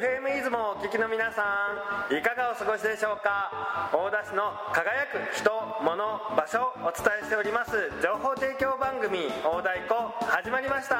[0.00, 1.76] FM 出雲をお聞きの皆さ
[2.08, 3.90] んいかがお過ごしでしょうか？
[3.92, 5.52] 大田市の輝く人
[5.84, 10.96] 物場所をお伝えしております情報提供番組「大太鼓」始まりました。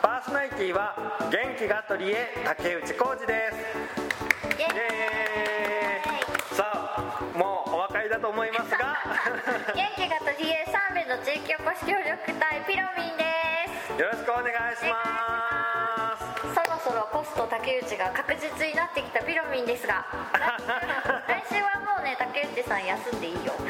[0.00, 0.94] パーソナリティは
[1.32, 3.58] 元気が取り柄竹内浩二です。
[4.54, 6.54] イエーイ。
[6.54, 9.02] さあもうお分かりだと思いますが。
[9.74, 13.24] 元気が取り柄三名の地域おこし協力隊ピロミンで
[13.98, 14.00] す。
[14.00, 15.41] よろしくお願いします
[17.42, 20.06] そろポスト竹内が確実になってきたピロミンですが
[21.26, 23.52] 来週はもうね竹内さん休んでいいよ。
[23.58, 23.60] 危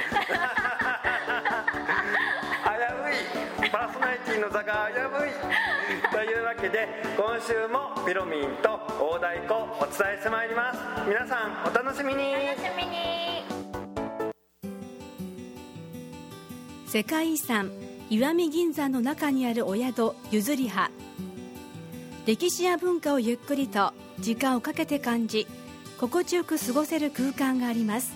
[3.62, 3.70] うい。
[3.70, 5.32] パーソナリティの座が危うい。
[6.10, 10.78] というわけで今週もピロミンと大太鼓お伝えしてまいります。
[11.06, 12.34] 皆さんお楽しみに。
[12.34, 13.44] お楽しみに。
[16.86, 17.70] 世界遺産
[18.10, 20.90] 石見銀山の中にあるお宿ゆずり葉
[22.24, 25.48] 歴史や文化をゆっくりと時間をかけて感じ
[25.98, 28.12] 心地よく過ごせる空間があります。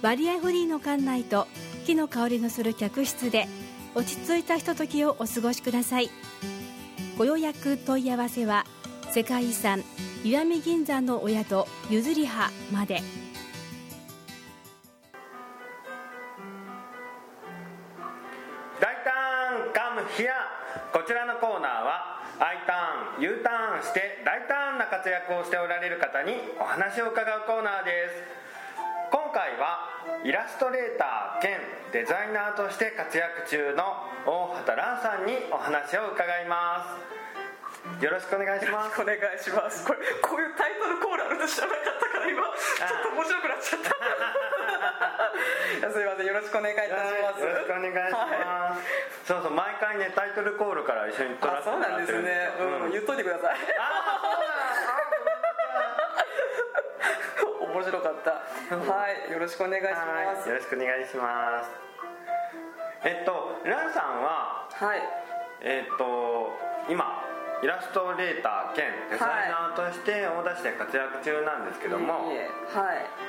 [0.00, 1.46] 割合フリーの館内と
[1.86, 3.46] 木の香りのする客室で
[3.94, 6.10] 落ち着いたひとときをお過ごしください。
[7.18, 8.64] ご予約問い合わせは
[9.10, 9.84] 世界遺産
[10.24, 13.02] 石見銀山のお宿ゆずり葉まで。
[18.80, 20.43] 大ターンカムヒア。
[20.94, 29.10] こちらのコーナーは I ターン U ターンして大ターンな活躍をしておられる方にお話を伺うコーナーです。
[29.10, 29.90] 今回は
[30.22, 31.58] イラストレーター兼
[31.90, 37.98] デザイナーとして活躍中の大畑蘭さんにお話を伺います。
[37.98, 38.94] よろしくお願いします。
[38.94, 39.82] お願いします。
[39.82, 44.43] これこういうタイトルコールあると知らなかったから今ちょっと面白くなっちゃった。
[45.92, 47.40] すいませんよろしくお願いいたします。
[47.40, 48.82] よろしくお願いします、はい。
[49.26, 52.22] そうそう毎回ねタイトルコールから一緒に撮らあせてもらってそうなんですね。
[52.22, 53.56] るんですようん、言っといてください。
[53.78, 54.54] あ
[57.74, 58.30] 面白かった。
[58.30, 60.06] はいよろしくお願いします。
[60.08, 61.70] はいよろしくお願いします。
[63.04, 65.02] えっとランさんははい。
[65.60, 66.73] えっと今
[67.64, 72.36] イラストレーター兼デザイナーとして大田市で活躍中なんですけども、はい。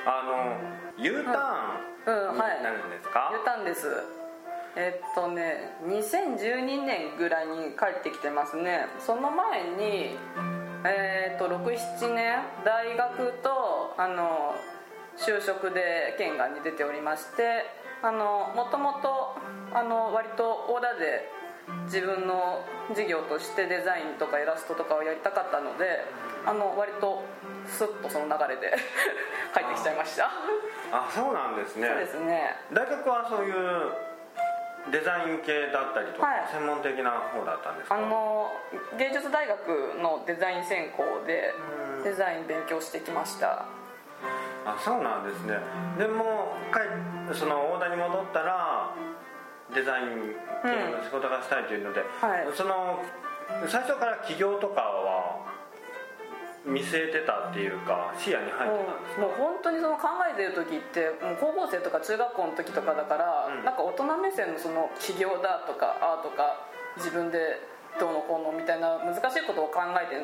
[0.04, 3.88] あの U ターンになるんですか、言ったんです。
[4.76, 8.88] えっとね2012年ぐらいに帰ってきてますね。
[8.98, 10.18] その前に
[10.84, 14.54] えっと67年大学とあの
[15.16, 17.64] 就職で県外に出ておりまして
[18.02, 19.32] あのもともと
[19.72, 21.35] あの割と大田で
[21.86, 26.04] 自分の事業としてデザインとかイラストとかをやりたかったので
[26.44, 27.22] あの割と
[27.66, 28.76] スッとその流れで
[29.54, 30.30] 帰ってきちゃいました。
[30.92, 31.88] あそうなんですね。
[31.88, 32.56] そうですね。
[32.72, 33.92] 大学はそういう
[34.92, 36.44] デザイン系だったりとか、はい。
[36.52, 37.96] 専門的な方だったんですか？
[37.96, 38.52] あの
[38.96, 41.52] 芸術大学のデザイン専攻で
[41.96, 42.02] うん。
[42.04, 43.64] デザイン勉強してきました。
[44.64, 45.58] あそうなんですね。
[45.98, 48.90] でも帰その大田に戻ったら
[49.74, 52.46] デザイン系の仕事がしたいというので、はい。
[52.54, 53.02] その
[53.66, 55.46] 最初から起業とかは
[56.66, 63.64] 見据えてたっていうか視野に入ってたんですもう本当にその考えてる時ってもう高校生とか中学校の時とかだから、うん。
[63.64, 66.66] なんか大人目線のその起業だとかアーとか
[66.96, 67.60] 自分で
[68.00, 70.18] どうのこうのみたいな難しいことを考えて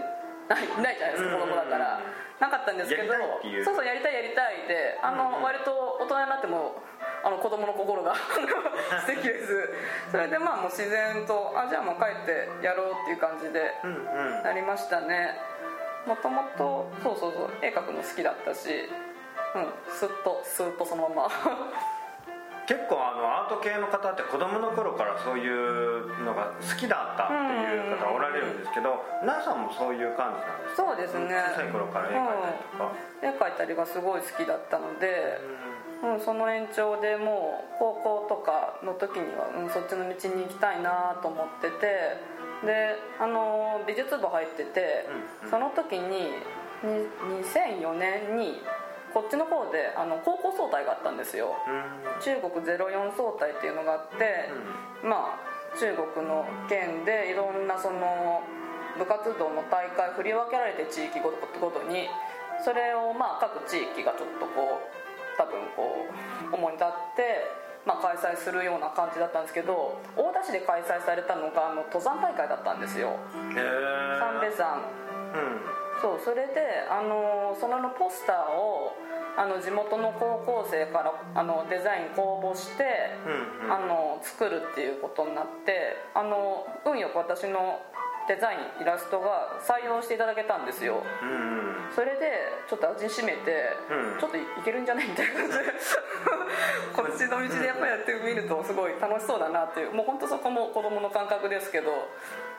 [0.49, 2.01] ないないじゃないですかうん子供だから。
[2.41, 3.15] なかったんですけど
[3.65, 5.71] そうそうやりたいやりたいであの、うんうん割と
[6.01, 6.75] 大人になっても
[7.23, 8.17] あの子供の心が
[9.07, 9.71] 素敵です。
[10.11, 13.73] それでまあもう自然とあじゃあもう帰ってやろうっていう感じで
[14.43, 15.39] なりましたね。
[16.05, 18.91] もともとそうそうそう絵描くの好きだったし
[19.55, 21.31] うんスッとスーッとそのまま
[22.73, 27.35] 結構あのアート系の方って子供の頃からそういうのが好きだったって
[27.69, 30.89] いう方おられるんですけど奈さんもそういう感じなんですか？
[30.89, 31.37] そうですね。
[31.53, 32.57] 小さい頃から絵描いたり。
[32.73, 35.37] とか、絵描いたりがすごい好きだったので、
[36.01, 42.17] うん、その延長でもう高校とかの時には、うん、そっちの道に行きたいなと思ってて
[42.65, 45.05] であの美術部入ってて、
[45.45, 45.51] うんうん。
[45.51, 46.33] その時に
[46.83, 47.07] に
[47.45, 48.63] 2004年に
[49.13, 51.55] こっちの方であの高校総体があったんですよ。
[51.69, 52.21] うん。
[52.21, 54.49] 中国04総体っていうのがあって、
[55.05, 58.43] まあ中国の県でいろんなその
[58.99, 62.09] 部活動の大会振り分けられて地域ごとごとに
[62.65, 66.07] それをまあ各地域がちょっとこう多分こ
[66.53, 67.49] う主に立って、
[67.87, 73.17] まあ、開催するような感じだったんですけど大田市で開催されたのがあの登山大会だったんですよ。
[74.21, 74.85] 三瓶山。
[75.33, 78.91] うんそうそれであのそのポスターを
[79.39, 82.85] あの地元の高校生からあのデザイン公募して、
[83.25, 83.73] うんうん。
[83.73, 87.81] あの作るっていうことになってあの運よく私の
[88.29, 91.03] デザインイラストが採用していただけたんですよ。
[91.23, 91.95] うんうん。
[91.95, 94.21] それでちょっと味しめて、うん。
[94.21, 95.59] ちょっといけるんじゃないみたいな感じ。
[95.59, 95.65] で
[96.93, 99.93] こっちの道でやっぱりやってみるとすごい楽しそうだなっていう。
[99.93, 102.09] もう本当そこも子供の感覚ですけど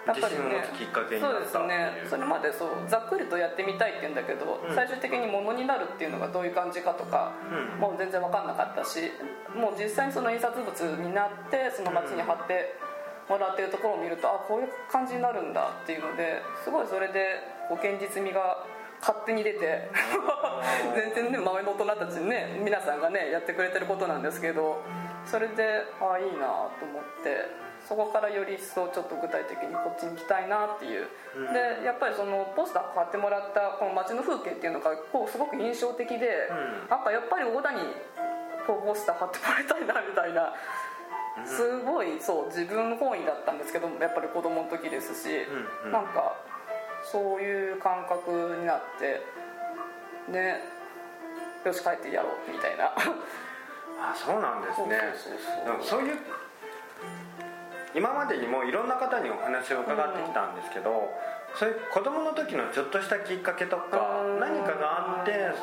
[0.06, 2.08] やっぱり自信を持つきっかけになったそうですね。
[2.10, 4.76] それまでそうざっくりとやってみたいって言うんだけど、うん。
[4.76, 7.80] 最終的にものになるっていうのがどういう感じかとか、うん。
[7.80, 9.12] もう全然分かんなかったし
[9.56, 12.76] もう実際にその印刷物になってその街に貼って
[13.30, 17.40] もらってるところを見ると、あこういう感じになるんだっていうのですごいそれで
[17.70, 18.66] こう現実味が
[19.00, 19.92] 勝手に出て
[20.96, 24.82] 全然ね周りの大人たちにね皆さんがねやってくれてることなんですけど
[25.26, 26.48] それでああいいな
[26.80, 27.52] と思って
[27.94, 31.06] そこからより一層ちょっと具体的にこっちに行きたいなっていう、
[31.38, 31.54] うん。
[31.54, 36.90] でやっぱりそのポスター買ってもらったこの街の風景っていうのがこうすごく印象的で、うん。
[36.90, 37.86] なんかやっぱり大田に
[38.66, 40.54] こうポスター貼ってもらいたいなみたいな。
[41.46, 45.30] すごいそう自分本位だったんですけどやっぱり子供の時ですし、
[45.84, 45.92] うんうん。
[45.92, 46.34] なんか
[47.04, 49.22] そういう感覚になって
[50.32, 50.62] ね
[51.66, 52.90] よし帰ってやろうみたいな。
[54.02, 55.00] あそうなんですね。
[55.82, 56.18] そういう
[57.96, 61.14] 今までにもいろんな方にお話を伺ってきたんですけど、
[61.56, 64.40] そういう子供の時のちょっとしたきっかけとかうん。
[64.40, 65.54] 何かがあって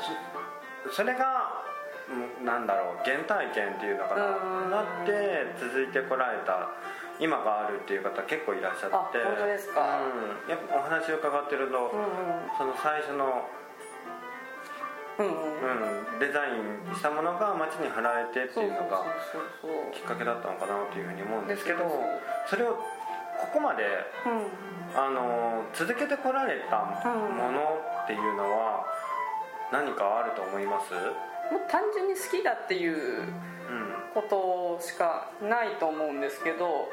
[0.89, 1.65] そそれが
[2.11, 4.71] うんなんだろう原体験っていうのかうん。
[4.71, 6.71] ななって続いてこられた
[7.19, 8.95] 今があるっていう方結構いらっしゃって。
[8.95, 10.01] あ本当ですか。
[10.47, 12.51] うん、やっぱお話を伺ってると、うん。
[12.57, 13.51] その最初の
[15.21, 16.19] うん。
[16.19, 19.05] デザインしたものが街に貼られてっていうのが
[19.93, 21.85] きっかけだったのかなというふうに思うんですけど。
[22.49, 23.85] それをここまで
[24.27, 24.99] うん。
[24.99, 28.85] あの続けてこられたものっていうのは
[29.71, 30.93] 何かあると思います？
[30.93, 33.31] もう単純に好きだっていううん。
[34.13, 36.89] ことしかないと思うんですけども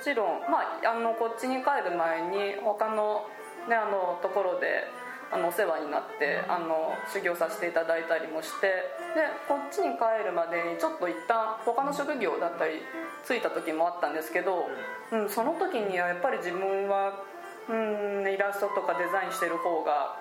[0.00, 3.26] ちろん、まあ、あのこっちに帰る前に他の,、
[3.68, 4.84] ね、あのところで
[5.32, 8.68] あのお世話になってあの修行させていただいたりもして
[9.16, 12.84] でこっちに帰るまでにちょっと一旦他の職業だったり
[13.24, 14.68] ついた時もあったんですけど、
[15.10, 17.24] うん、その時にはやっぱり自分は、
[17.64, 20.20] うん、イラストとかデザインしてる方が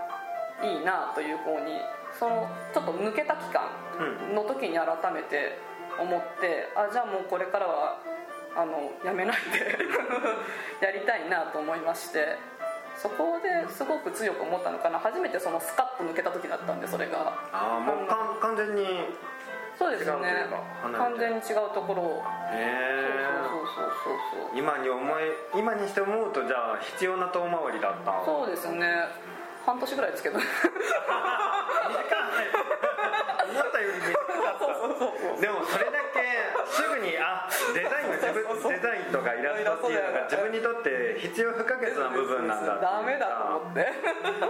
[0.63, 1.75] いいなという方に
[2.17, 3.67] そのちょっと抜けた期間
[4.33, 5.59] の時に改めて
[5.99, 7.99] 思ってあじゃあもうこれからは
[8.55, 9.75] あのやめないで
[10.85, 12.60] やりたいなと思いまして。
[12.97, 14.99] そこですごく強く思ったのかな。
[14.99, 17.33] 初めてそのスカッと抜けた時だったんでそれが。
[17.51, 18.85] ああもうかん完全に
[19.77, 20.11] そうですね。
[20.11, 21.09] 違うというか離れて。
[21.09, 22.23] 完全に違うところを。
[22.53, 25.23] へえそうそうそうそう今に思い
[25.57, 28.23] 今にして思うとじゃあ必要な遠回りだった。
[28.25, 29.07] そうですね。
[29.65, 30.39] 半年ぐらいですけど。
[33.51, 35.41] 思ったより短かった。
[35.41, 36.10] でもそれだけ
[37.73, 43.87] デザインの自分デザインとかイラストっていうのが自分にとって必要不可欠な部分なんだダメだと思って。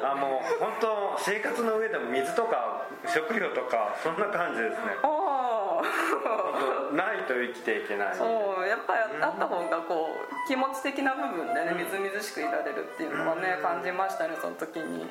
[0.03, 4.95] あもう本当生活の上でも水とか食料とかそんな感じですね。
[5.03, 8.15] ああないと生きていけない。
[8.15, 13.63] そうやっぱりあった方がこう気持ち的な部分でねみずみずしくいられるっていうのはねうん。
[13.63, 15.09] 感じましたねその時に。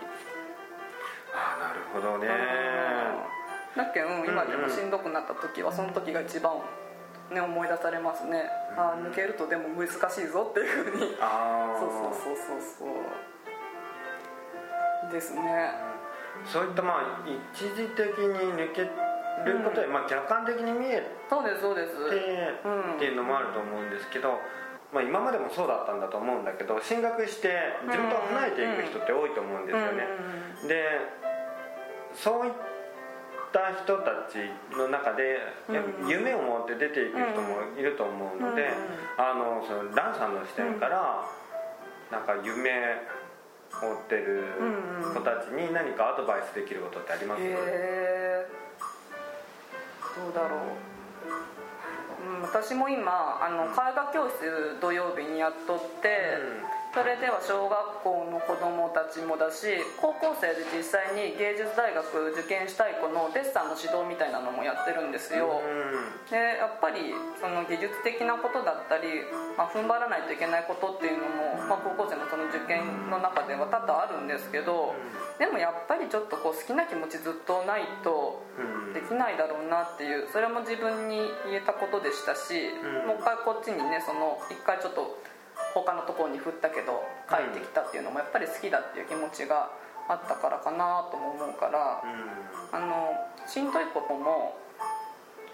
[1.32, 2.28] あなるほどね。
[3.76, 6.54] だっけうん今でもしんどくなった時はその時が一番
[7.32, 8.44] ね思い出されますね。
[8.76, 11.00] ああ抜けるとでも難しいぞっていうふうに。
[11.00, 12.84] そうそうそうそうそ
[15.08, 15.12] う。
[15.12, 15.72] ですね。
[16.44, 17.22] そういったまあ
[17.54, 18.90] 一時的に抜ける
[19.64, 21.92] ことで、まあ、客観的に見えそうですそうです。
[21.96, 24.38] っていうのもあると思うんですけど、
[24.92, 27.58] まあ、今までもそうだったんだと思うんだけど進学して
[27.90, 30.06] 地元を離れていく人って多いと思うんですよね、
[30.66, 30.84] で
[32.14, 32.69] そういった
[33.50, 34.38] 人たち
[34.76, 35.38] の中で
[36.06, 39.24] 夢を持って出ていく人もいると思うので、うん。
[39.24, 41.26] あのそのランさんの視点から、
[42.10, 42.70] なんか夢
[43.82, 44.44] を追ってる
[45.14, 47.42] 子たちに何かアドバイスできることってあります？
[47.42, 48.46] へえ
[50.16, 50.60] どうだろう、
[52.38, 56.38] うん、私も今あの絵画教室土曜日にやっとって、
[56.90, 65.62] それでは小学校の子供たちもだし高校生で実際に芸術大学受験したい子のデッサンの指導みたいなのもやってるんですよ、
[66.30, 69.22] でやっぱりその技術的なことだったり、
[69.54, 74.98] まあ、踏ん張らないといけないことっていうのも、まあ、高校生のその受験の中では多々あるんですけど、
[75.38, 78.92] でもやっぱりちょっとこう好きな気持ちずっとないとうん。
[78.92, 83.06] できないだろうなっていうそれも自分に言えたことでしたし、うん。
[83.06, 85.16] もう一回こっちにねその一回ちょっと
[85.74, 89.70] 他のところに振ったけど帰ってきたっていうのもやっぱり好きだっていう気持ちが
[90.08, 92.02] あったからかなとも思うから。
[92.72, 93.10] あの
[93.46, 94.56] しんどいことも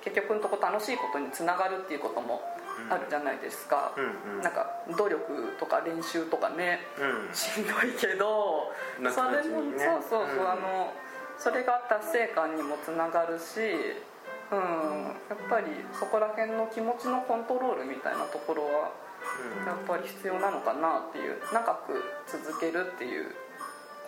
[0.03, 2.43] 結局のとこ楽しいことにつながるっていうことも
[2.91, 4.43] あるじゃないですか、うんうん。
[4.43, 7.35] なんか努力とか練習とかねうん。
[7.35, 8.71] しんどいけど
[9.01, 10.51] 後それも、そうそうそう、うん。
[10.51, 10.93] あの
[11.39, 13.61] それが達成感にもつながるし、
[14.53, 18.93] うん、やっぱりそこら辺の気持ちのコントロールみたいなところは
[19.67, 23.35] やっぱり必要なのかなっていう長く続けるっていう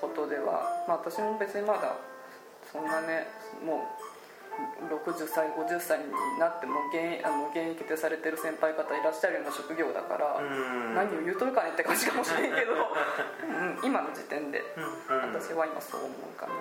[0.01, 1.97] ことでは、まあ、私も別にまだ
[2.73, 3.27] そんなね
[3.65, 4.19] もう
[4.91, 10.95] 60歳50歳になっても現あの現役でされてる先輩方いらっしゃるような職業だから、うん。
[10.95, 14.63] 何を言うとるかねって感じかもしれんけど、うん、今の時点で
[15.07, 16.53] 私は今そう思うかな。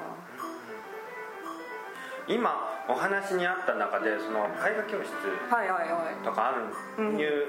[2.27, 5.09] 今お話にあった中でその絵画教室
[6.23, 7.47] とかあるいう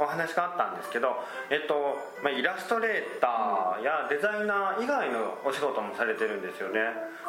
[0.00, 1.14] お話があったんですけど、
[1.50, 6.80] えっとまあ、イラストレーターやデザイナー以外のお仕事もされてるんですよね。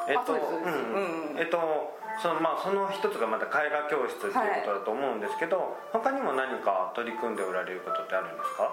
[0.07, 0.37] えっと
[1.37, 8.67] えっとそのまあその一つがまた絵画教室っていうことだと思うんですけど、他にも何か取り組んでおられることってあるんですか？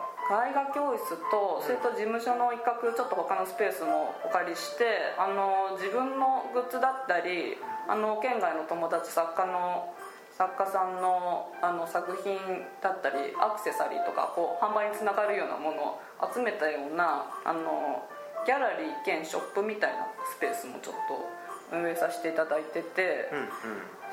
[0.48, 9.94] 絵画教室とそれと事務所の一角ちょっと他のスペースもお借りしてあの自分のグッズだったりあの県外の友達作家の
[10.38, 12.38] 作家さんのあの作品
[12.80, 16.00] だったりアクセサリーとかこう販売につながるようなものを
[16.32, 18.06] 集めたようなあの
[18.46, 23.48] ギャラリー兼ショップみたいなスペースもちょっと運営させていただいてて、うんうん。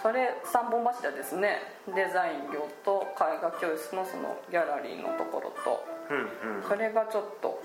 [0.01, 1.61] それ3本柱ですね。
[1.87, 6.13] デザイン業と絵画教室のそのギャラリーのところとう
[6.49, 6.67] んうん。
[6.67, 7.61] それがちょっと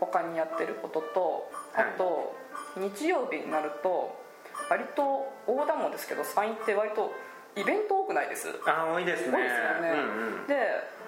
[0.00, 2.34] 他にやってることとあと、
[2.76, 4.16] 日曜日になると
[4.70, 7.12] 割と大玉ですけど山陰って割と
[7.60, 8.48] イベント多くないです。
[8.66, 9.36] あ多いですね。
[9.36, 10.46] 多いですよね、うんうん。
[10.46, 10.54] で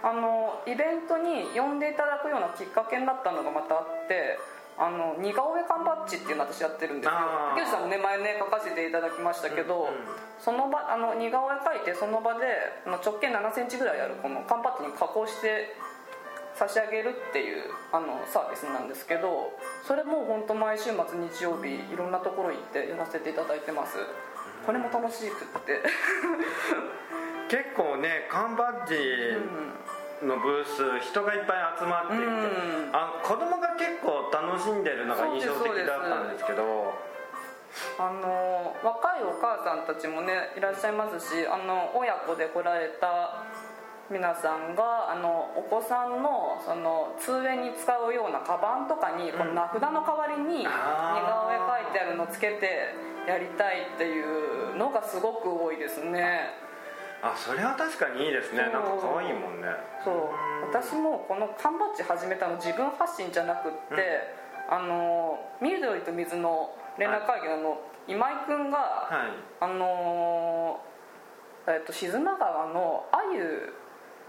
[0.02, 4.38] あのイベントに呼んでいただくようなきっかけになったのがまたあって
[4.78, 7.60] あの似顔絵缶バッジっていうのを私やってるんですよあー。
[7.60, 9.94] 竹内さんもね前ね書かせていただきましたけど、うんうん。
[10.40, 12.46] その場あの似顔絵描いてその場で
[12.86, 15.76] 直径7センチぐらいあるこの缶バッジに加工して
[16.54, 19.52] 差し上げるっていうあのサービスなんですけど
[19.86, 23.96] それも本当毎週末日曜日いろんなところ行ってやらせていただいてます
[24.64, 25.80] これも楽しくって。
[27.48, 28.94] 結構ね缶バッジ
[30.24, 32.90] のブース人がいっぱい集まっていて、うん。
[32.92, 37.10] あ子供が結構楽しんでるのが印象的だったんですけど。
[37.98, 43.44] あの若いお母さんたちもねいらっしゃいますしあの親子で来られた
[44.10, 52.90] 皆さんがあのお子さんのその通園に使うようなカバンとかにこの名札の代わりに似顔絵描いてあるのつけて
[53.30, 56.50] やりたいっていうのがすごく多いですね。
[57.22, 58.62] あそれは確かにいいですね。
[58.62, 59.68] なんか可愛いもんね。
[60.04, 60.14] そう。
[60.66, 64.34] 私もこの缶バッジ始めたの自分発信じゃなくって、
[64.68, 69.36] あの緑と水の連絡会議の今井君が、はい。
[69.60, 70.90] あのー
[71.74, 73.38] えっと静間川の鮎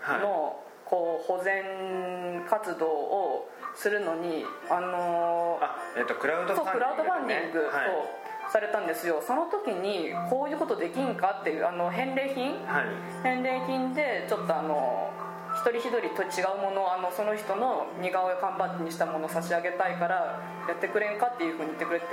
[0.01, 0.21] はい。
[0.21, 7.71] のこう保全活動をするのに、あのーあえっとクラウドファンディングそうクラウドファンディング、はい。
[7.71, 8.20] そう
[8.51, 9.23] されたんですよ。
[9.25, 11.37] その時にこういうことできんか？
[11.41, 12.51] っていうあの返礼品？
[12.67, 12.85] はい。
[13.23, 15.09] 返礼品でちょっとあの
[15.55, 21.27] 一人一人と違うものをあのその人の似顔絵缶バッジにしたものを差し上げたいからやってくれんか？
[21.27, 22.05] っていうふうに言ってくれて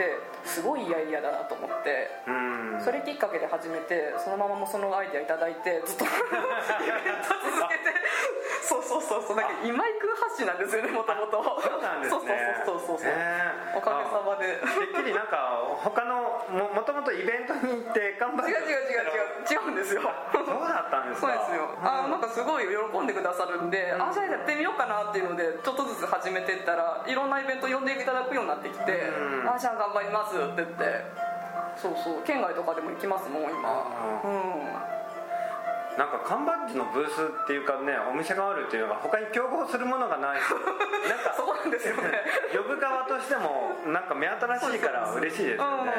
[0.45, 2.09] すごいいやいやだなと思って。
[2.27, 2.59] うん。
[2.81, 6.15] それきっかけで始めてそのままもそのアイデアいただいて ずっと続
[7.69, 7.78] けて
[9.09, 12.63] そうそうなんか今井君発信なんですよねもともとそうなんですね。
[12.69, 14.61] そうそうそうそうそう、へーおかげさまで。
[14.61, 18.53] てっきりなんか他のももともとイベントに行って頑張って。
[18.53, 19.49] 違う違う違う違う。
[19.49, 20.03] 違うんですよ。
[20.05, 21.29] そうだったんですか。
[21.29, 21.73] そうですよ。
[21.81, 29.49] あなんかすごい喜んでくださるんで、あじゃあやってみようかなっていうのでちょっとずつ始めていったらいろんなイベント呼んでいただくようになってきて「うん。
[29.49, 31.39] あじゃあ頑張ります」って言って。
[31.77, 32.23] そうそう。
[32.25, 33.69] 県外とかでも行きますもん今。
[33.71, 34.88] あうん
[35.99, 40.39] なんか缶バッジのブースっていうかねお店があるっていうのが他に競合するものがない。
[40.39, 40.43] し
[41.11, 42.23] なんか そこなんですよね。
[42.57, 45.93] 呼ぶ側としてもなんか目新しいから嬉しいですよね。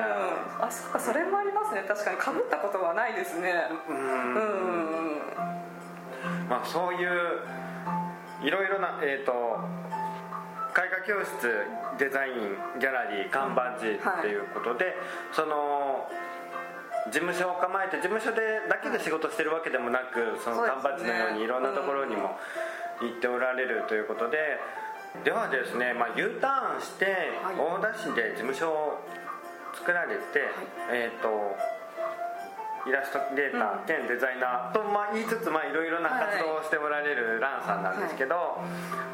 [0.58, 0.66] うん。
[0.66, 1.84] あそっかそれもありますね。
[1.86, 3.68] 確かにかぶったことはないですね。
[3.90, 4.00] ううん。
[4.00, 5.22] んうん。
[6.50, 7.42] まあそういう
[8.42, 9.60] いろいろなえっ、と
[10.78, 11.66] 絵画教室
[11.98, 14.98] デザインギャラリー缶バッジっていうことで、
[15.34, 16.10] その
[17.12, 22.38] 事務所を構えて事務所でだけで仕事してるわけでもなくそのそうですね缶バッジのようにいろんなところにも
[23.02, 24.60] 行っておられるということで。
[25.24, 27.06] ではですね、まあ、U ターンして
[27.42, 27.58] はい。
[27.58, 29.00] 大田市で事務所を
[29.74, 30.22] 作られて、
[30.92, 31.58] えっ、と
[32.88, 38.62] イラストレーター兼デザイナーと、まあ、言いつつまあいろいろな活動をしておられるランさんなんですけど、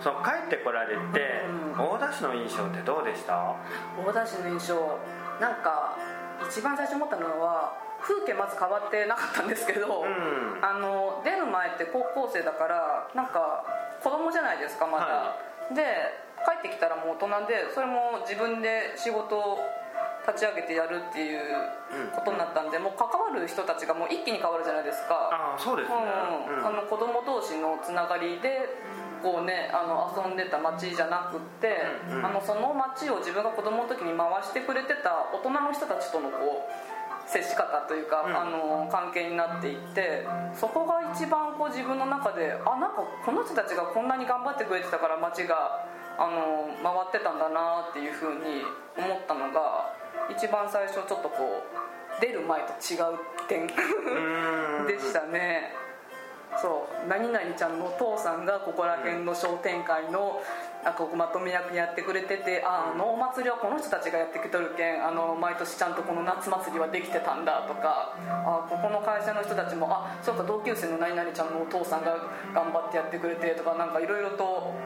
[0.04, 1.80] その帰ってこられてうん。
[1.80, 3.56] 大田市の印象ってどうでした？
[4.06, 5.00] 大田市の印象
[5.40, 5.96] なんか
[6.52, 7.74] 一番最初思ったのは
[8.06, 10.62] 風景まず変わってなかったんですけど、うん。
[10.62, 13.66] あの出る前って高校生だからなんか
[14.04, 15.38] 子供じゃないですかまだ、は
[15.74, 15.82] で
[16.46, 19.58] 帰ってきたらもう大人でそれも自分で仕事を
[20.28, 21.42] 立ち上げてやるっていう
[22.14, 25.30] ことになったんで、もう関わる人たちがもう一気に変わるじゃないですか。
[25.34, 26.58] ああそうですね、うん。
[26.58, 26.66] うん。
[26.66, 28.70] あの子供同士のつながりで
[29.22, 31.78] こうねあの遊んでた街じゃなくって、
[32.10, 32.26] うんうん。
[32.26, 36.74] あのその街を自分が子供の時に回してくれてた大人の人たちとのこう
[37.27, 38.36] 接し方というか、うん。
[38.36, 45.86] あの関係になっていってそこが一番こう自分の中であなんかこの人たちがこんなに頑張ってくれてたから街が
[46.17, 48.63] あの回ってたんだなっていうふうに
[48.98, 49.94] 思ったのが
[50.29, 51.63] 一番最初ちょっとこ
[52.17, 54.88] う出る前と違う点うん。
[54.88, 55.74] でしたね。
[56.62, 57.08] そう。
[57.08, 60.41] 何々ちゃんのお父さんがここら辺の商店会の
[60.86, 74.77] なんかこうまとめ役やってくれててああのお祭りはこの人たちがやってきとるけんあの毎年ちゃんとこの夏祭りはできてたんだとかあここの会社の人たちもあそうか同級生の何々ちゃんのお父さんが頑張ってやってくれてとかなんかいろいろと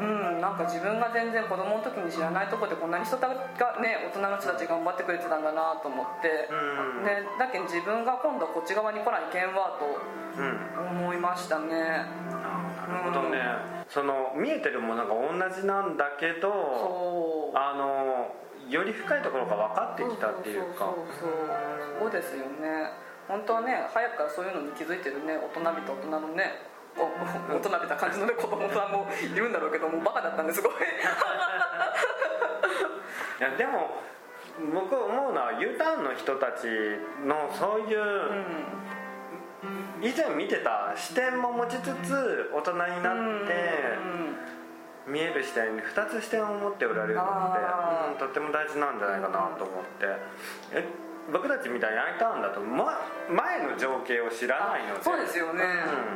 [0.00, 3.36] うんなんか自分が全然子供の時に知らないとこでこんなに人がね
[4.16, 7.04] 大人の人たち頑張ってくれてたんだなと思って、うん。
[7.04, 9.84] でだけど自分が今度こっち側に来ないけんわと
[10.40, 11.04] うん。
[11.04, 12.08] 思いましたね
[12.86, 13.38] るほどね、
[13.88, 18.34] その見えてるものが同じなんだけどあの
[18.68, 20.94] より深いところが分かってきたっていうか。
[22.00, 22.90] そうですよね。
[23.28, 25.36] 本当はね早くからそういうのに気づいてるね。
[25.36, 26.74] 大人びた大人のね。
[26.96, 27.04] お
[27.56, 30.72] 大人びた感じのね子供さんもいるんだろうけどもうバカだったんですごい。
[33.40, 33.90] いやでも
[34.72, 36.66] 僕思うのは U ターンの人たち
[37.26, 37.98] のそういう、
[40.04, 43.96] 以前見てた視点も持ちつつ大人になって
[45.08, 47.60] 見える視点に2つ視点を持っておられるのって、
[48.12, 50.06] うんとっても大事なんじゃないかなと思って、
[50.72, 50.84] え
[51.32, 55.02] 僕たちみたいに I ターンだと、ま、前の情景を知らないので。
[55.02, 55.64] そうですよね。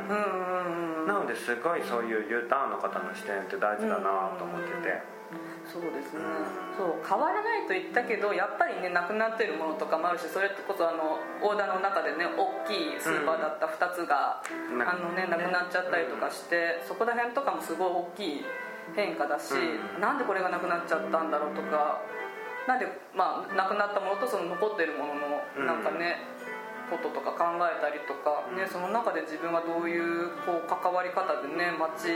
[0.09, 1.07] うん。
[1.07, 5.01] なのですごいそういう U ターンの方の視点って大事だなと思ってて、
[5.71, 6.25] そうですね。
[6.77, 14.41] そう変わらないと言ったけどやっぱりねなくなってるものとかもあるしそれこそあのオーダーの中でね大きいスーパーだった2つが、
[14.73, 14.81] うん。
[14.81, 18.45] あのね、なくなっちゃったりとかして、そこら辺とかもすごい大きい
[18.95, 20.01] 変化だし、うん。
[20.01, 22.01] なんでこれがなくなっちゃったんだろうとか
[22.67, 25.21] なんで、まあ、なくなったものとその残ってるものの
[25.57, 25.67] うん。
[25.67, 26.17] なんかね、
[26.89, 32.09] こととか考えたりとか、ね、その中で自分がどういうこう関わり方でね街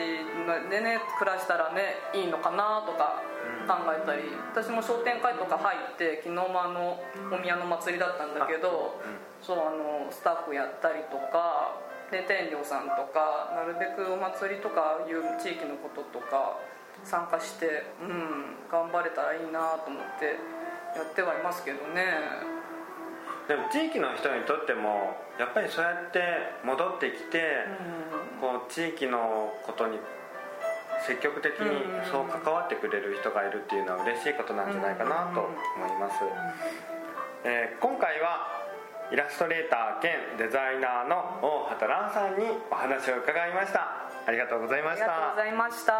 [0.69, 3.21] でね暮らしたらねいいのかなとか
[3.67, 6.99] 考えたり私も商店会とか入って昨日もあの
[7.31, 8.99] お宮の祭りだったんだけど
[9.41, 11.75] そうあのスタッフやったりとか
[12.11, 16.59] で天領さんとかなるべくお祭りとかいう地域のこととか
[17.03, 20.37] 参加して、うん、頑張れたらいいなと思って
[20.95, 22.61] やってはいますけどね。
[23.47, 26.21] でも地域の人にとってもやっぱりそうやって
[26.63, 27.65] 戻ってきて、
[28.39, 29.97] こう地域のことに
[31.05, 35.49] 積極的にそう関わってくれる人がいるっていうのは嬉しいことなんじゃないかなと思
[35.87, 36.15] います、
[37.43, 38.63] えー今回は
[39.11, 44.09] イラストレーター兼デザイナーの大畑蘭さんにお話を伺いました。
[44.25, 45.93] ありがとうございまありがとうしたございました。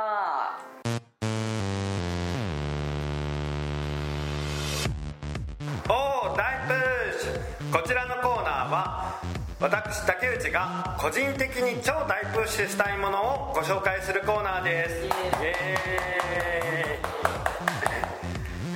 [5.90, 7.82] おー大プッシュ。
[7.82, 9.33] こちらのコーナーは
[9.64, 17.00] 私竹内が個人的に超大プッシュしたいものをご紹介するコーナーですイエーイ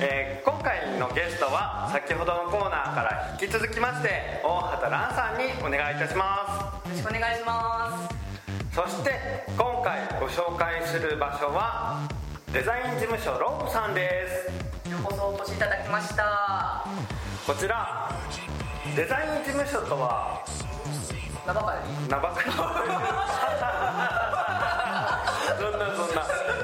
[0.00, 8.14] えー今回のゲストは先ほどのコーナーから引き続きまして大畑蘭さんにお願いいたしまよろしくお願いします。
[8.74, 12.08] すそして今回ご紹介する場所は
[12.50, 14.26] デザイン事務所ロープさんで
[14.86, 16.86] すようこそお越しいただきました。
[17.46, 18.10] こちら
[18.96, 20.42] デザイン事務所とは
[21.46, 22.08] 名ばかり？
[22.08, 22.50] 名ばかり？
[25.58, 26.22] そんなそんな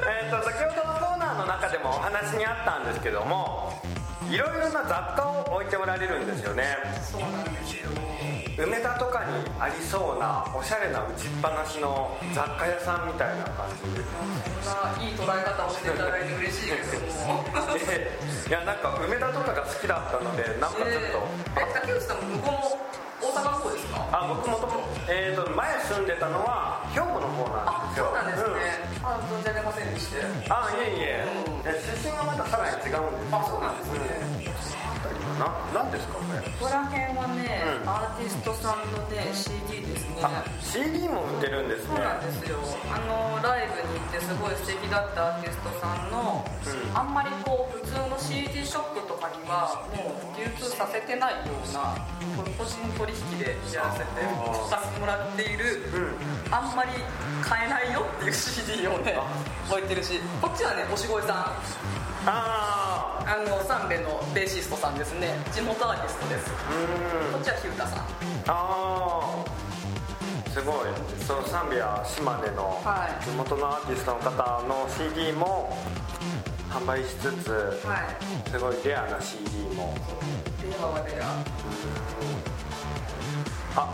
[0.09, 3.73] えっ、と先ほどのコーナーの中でもお話にあったんですけども
[4.31, 7.91] いろいろな雑貨を置いておられるんですよねそうなんですよ。
[8.57, 9.75] 梅田とかにあり？
[9.83, 14.05] そうなおしゃれな打ちっぱなしの雑貨屋さんみたいな感じで
[14.63, 17.43] そんないい捉え方をしていただいて嬉しいですも。
[18.47, 21.27] いやなんか梅田とかが好きだったのでなんかちょっと、
[21.59, 22.74] えー、竹内さん向こうも
[23.35, 24.07] 阪の方ですか。
[24.13, 28.95] あ僕もともえー、と前住んでたのは兵庫の方なんですよそうなんですね。
[29.03, 30.23] あ、存じ上げませんでして。
[30.49, 31.27] あいえいえ、
[31.67, 34.84] え出身はまたさらに違うんですあ、そうなんですね。
[35.05, 35.85] 辺りはな。
[35.85, 36.17] 何ですか？
[36.17, 37.89] これここら辺はね、うん。
[37.89, 40.25] アーティストさんのね CD ですね。
[40.25, 41.95] あ CD も売ってるんですね。
[41.95, 42.57] そうなんですよ。
[42.89, 46.97] あのライブに行ってすごい素敵だったアーティストさんの、うん。
[46.97, 51.95] あんまりこう普通の CD ショップとかにはもう流通させてないような
[52.37, 54.71] こ個人取引でやらせてあー。
[54.71, 56.55] させてもらっている、うん。
[56.55, 56.91] あんまり
[57.43, 59.15] 買えないよっていう CD をね
[59.71, 61.53] 置いてるしこっちはねおしごいさん
[62.27, 65.35] あああのサンベのベーシストさんですね。
[65.53, 66.51] 地元アーティストです。
[66.51, 67.33] うん。
[67.33, 67.99] こっちは日歌さん。
[67.99, 68.05] あ
[68.49, 69.45] あ
[70.51, 70.75] すごい。
[71.27, 73.25] そのサンビア島根のはい。
[73.25, 75.77] 地元のアーティストの方の CD も
[76.71, 77.51] 販売しつつ
[77.85, 78.09] は
[78.47, 78.51] い。
[78.51, 79.95] すごいレアな CD も。
[80.63, 81.45] レアはレア
[83.77, 83.89] あ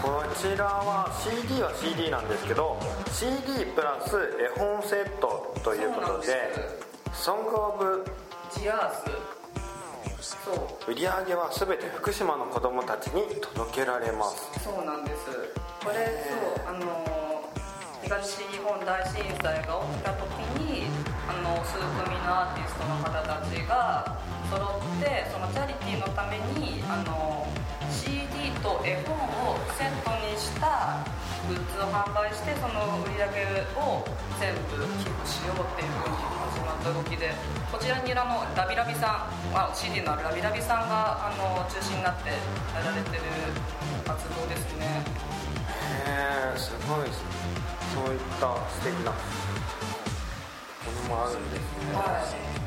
[0.00, 2.78] こちらは CD は CD なんですけど
[3.10, 6.52] CD プラス絵本セットということで
[7.12, 8.04] 「ソング・オブ
[8.58, 9.04] ジアース
[10.44, 10.52] そ
[10.88, 10.90] う。
[10.90, 14.60] 売り上げは全て福島の子どもたちに届けられます。
[14.62, 15.26] そうなんです。
[15.84, 17.44] これそうあの
[18.02, 20.28] 東日本大震災が起きた時
[20.60, 20.86] に
[21.28, 24.18] あの数組のアーティストの方たちが
[24.50, 27.46] 揃ってそのチャリティーのためにあの
[27.90, 29.16] CD と絵本
[29.52, 31.00] をセットにした
[31.48, 34.00] グッズを販売してその売り上げを
[34.40, 37.32] 全部寄付しようっていうふうに始まった動きで
[37.70, 42.36] こちらにあのラビラビさんあ CD のあるラビラビさんがあの中心になってや
[42.80, 43.22] られてる
[44.06, 45.04] 活動ですね。
[46.06, 47.08] へえすごい
[47.92, 49.18] そういった素敵なも
[50.92, 51.94] のもあるんですね。
[51.94, 52.63] はい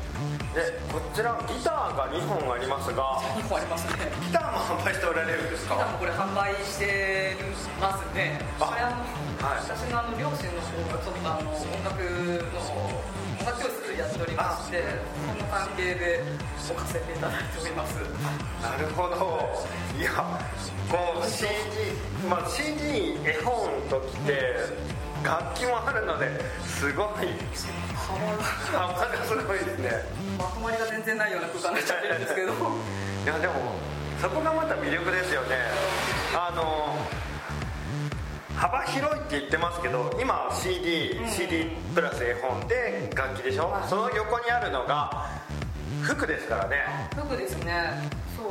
[0.54, 0.60] で
[0.92, 4.10] こちらギターが2本ありますが2個ありますね。
[4.26, 5.74] ギターも販売しておられるんですか？
[5.74, 7.36] 普段もこれ販売して
[7.80, 8.40] ますね。
[8.58, 8.96] あこれあの、
[9.46, 9.62] はい。
[9.62, 12.02] 私のあの両親の方がちょっとあの音楽
[12.50, 12.58] の
[13.38, 16.22] 音楽教室やっておりましてその関係で
[16.68, 17.94] 置かせていただいております。
[18.62, 19.54] なるほど。
[19.98, 20.10] いや
[20.90, 21.46] こう CD、
[22.28, 24.56] まあ、CD 絵本ときて
[25.24, 27.06] 楽器もあるのですごい。
[28.72, 29.90] 幅がすごいですね。
[30.38, 32.52] まとまりが全然ないような空間になっちゃってるんですけど。
[32.52, 32.54] い
[33.26, 33.54] やでも
[34.22, 35.56] そこがまた魅力ですよね。
[36.34, 36.96] あの
[38.56, 43.72] 幅広いって言ってますけど今 CD、CD プラス絵本で楽器でしょ？
[43.88, 45.28] その横にあるのが
[46.02, 47.10] 服ですからね。
[47.14, 48.10] 服ですね。
[48.36, 48.50] そう。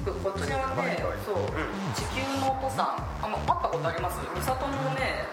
[0.00, 1.36] 服こっちはねそう、
[1.94, 2.86] 地球のお父さん。
[3.24, 4.18] あの会ったことあります？
[4.34, 5.26] 美里のね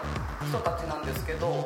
[0.48, 1.64] 人たちなんですけど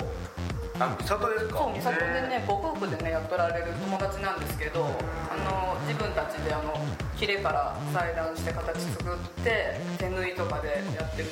[0.78, 1.58] あ美里ですか？
[1.58, 6.74] そう美里でねご夫婦でねやっておられる友達なんですけどあの自分たちであの
[7.16, 11.28] 切れから裁断して形作って手縫いとかでやってる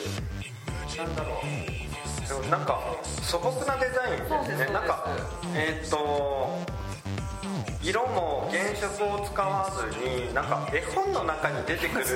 [0.96, 2.28] なんだろう。
[2.28, 2.80] でもなんか
[3.20, 4.57] 素朴なデザインですね。
[4.57, 5.07] ですなんか
[5.54, 6.64] えーっと
[7.83, 12.07] 色も原色を使わずになんか絵本の中に出てくる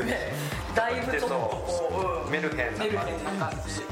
[0.75, 3.83] だいぶちょっとメルヘンな感じ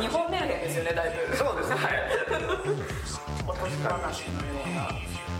[0.00, 1.36] 日本メルヘンですよねだいぶ。
[1.36, 1.76] そうですね。
[3.46, 4.90] おとぎ話のような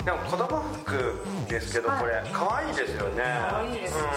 [0.05, 2.01] でも子供服ですけどはい。
[2.01, 3.23] これ可愛いですよね。
[3.51, 4.11] 可愛いですよね、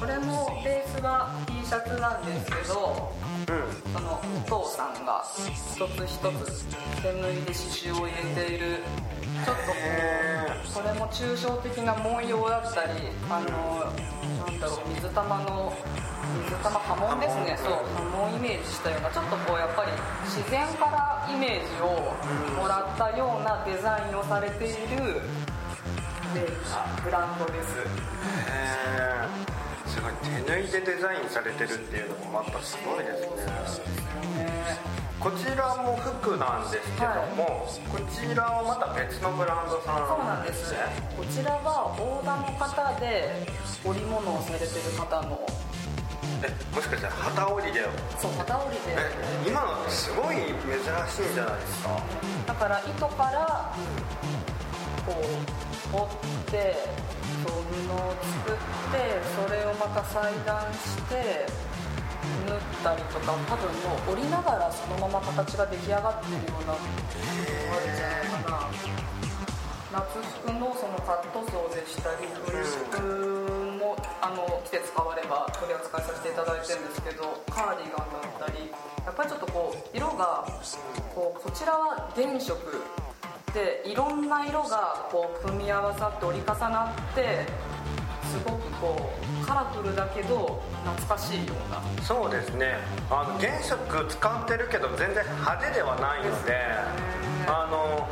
[0.00, 3.12] これもベースは T シャツなんですけど
[3.48, 6.64] うん、うんそのお父さんが一つ一つ
[7.02, 8.82] 手縫いで刺繍を入れている
[9.44, 9.62] ちょっと。
[9.66, 13.92] こうこれも抽象的な文様だったりあの
[14.44, 15.72] なんだろう水玉の
[16.42, 17.56] 水玉波紋ですね。
[17.62, 19.92] そう波紋イメージしたようなちょっとこうやっぱり
[20.24, 22.12] 自然からイメージを
[22.60, 25.20] もらったようなデザインをされている
[27.04, 27.76] ブランドです。
[30.12, 30.66] 手縫い。
[30.68, 33.78] でデザインされてるっていうのもまたすごいです。
[33.78, 33.84] ね
[35.20, 40.74] こちらも服なんですけども、こちらはまた別のブランドさんそうなんです
[41.16, 43.46] こちらはオーダーの方で
[43.82, 45.40] 織物をされてる方の。
[46.44, 47.88] えもしかしたら旗織りで。
[48.20, 49.00] そう旗織りで。
[49.00, 52.02] え今のってすごい珍しいんじゃないですか？
[52.46, 53.72] だから糸から
[55.06, 55.24] こ
[55.94, 56.76] う折って
[57.44, 58.16] そう布を
[58.48, 58.56] 作っ
[58.88, 61.44] てそれをまた裁断して
[62.48, 69.04] 縫ったりとか多分もう織りながらそのまま形が出来上がってるようなのがあるんじゃないかな。
[69.92, 70.02] 夏
[70.42, 78.72] 服のそのカットソーでしたり冬服もあの季節変われば取り扱いさせていただいてるんですけどカーディガンだったり
[79.06, 80.48] やっぱりちょっとこう色が
[81.14, 82.58] こうこちらは原色
[83.54, 87.46] でいろんな色がこう組み合わさって折り重なって
[88.24, 89.12] すごくこ
[89.42, 91.80] うカラフルだけど懐かしいような。
[92.02, 92.74] そうですね。
[93.08, 96.56] あの原色使ってるけど全然派手ではないので
[97.46, 98.08] あの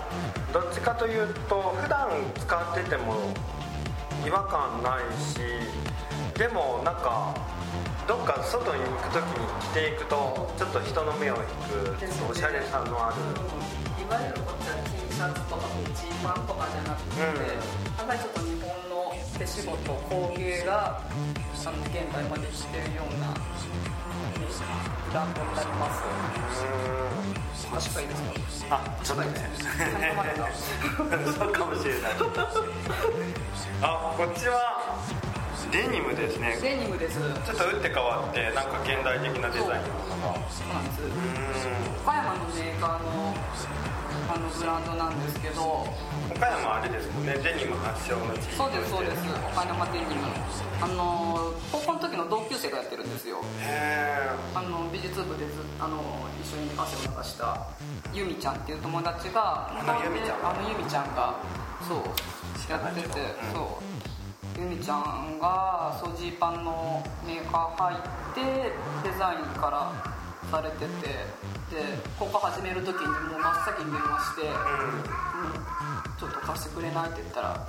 [0.52, 3.34] どっちかというと普段使ってても
[4.24, 5.40] 違和感ないし
[6.38, 7.34] でもなんか
[8.06, 11.42] どっか外に行く時に着ていくとちょっと人の目を引
[12.26, 13.16] くおしゃれさのある。
[14.00, 17.46] いわゆるこっちシャツとかジーパンとかじゃなくて、うん。
[17.46, 23.34] やっぱりちょっと日本の手仕事工芸があの現代まで来てるような
[25.12, 26.02] ブランドになります
[27.68, 28.16] う確かいいで
[28.48, 29.28] すかんあちょっとね
[31.36, 32.12] そうかもしれない。
[33.82, 34.96] あこっちは
[35.70, 36.58] デニムですね。
[36.60, 37.18] デニムです。
[37.18, 41.02] ちょっと打って変わってなんか現代的なデザインのものがそうなんです。
[41.02, 41.10] うん。
[42.04, 43.34] 岡山のメーカーの
[44.32, 45.84] あのブランドなんですけど。
[46.32, 47.36] 岡山あれですもんね。
[47.44, 48.48] デニム発祥の地。
[48.56, 49.20] そうですそうです。
[49.52, 50.24] 岡山デニム。
[50.80, 53.44] あの高校の時の同級生がやってるんですよ。
[53.60, 56.00] へあの美術部でずあの
[56.40, 57.68] 一緒に汗を流した
[58.12, 60.42] ゆみちゃんっていう友達があのゆみちゃん
[60.92, 61.36] ちゃんが
[61.88, 61.98] そう
[62.70, 63.54] やってて、うん。
[63.54, 64.60] そう。
[64.60, 67.98] ゆみちゃんがそうジーパンのメーカー入っ
[68.34, 68.40] て
[69.08, 70.11] デザインから
[70.52, 71.08] されてて
[71.72, 76.12] でここ始める時にもう真っ先に電話して、えうん。
[76.20, 77.66] ちょっと貸してくれないって言ったら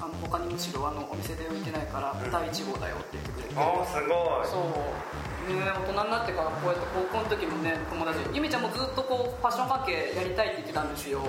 [0.00, 4.46] あの他にむしろあのお店で置いてないから第1号だよって言ってくれて、うんおーすごい。
[4.46, 11.22] そうね大人になってからこうやって高校の時もね友達ゆみちゃんもずっとこうファッション関係やりたいって言ってたんですよ。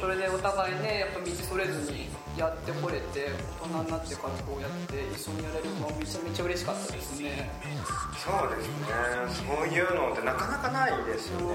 [0.00, 7.50] それでお互いねやっぱ道それずにやってこれて大人になってからこうやって一緒にやれるのはめちゃめちゃ嬉しかったですね。
[8.20, 8.84] そうですね。
[9.32, 11.54] そういうのってなかなかないですよね。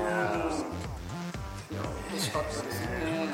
[1.71, 3.31] いや嬉しかったですね。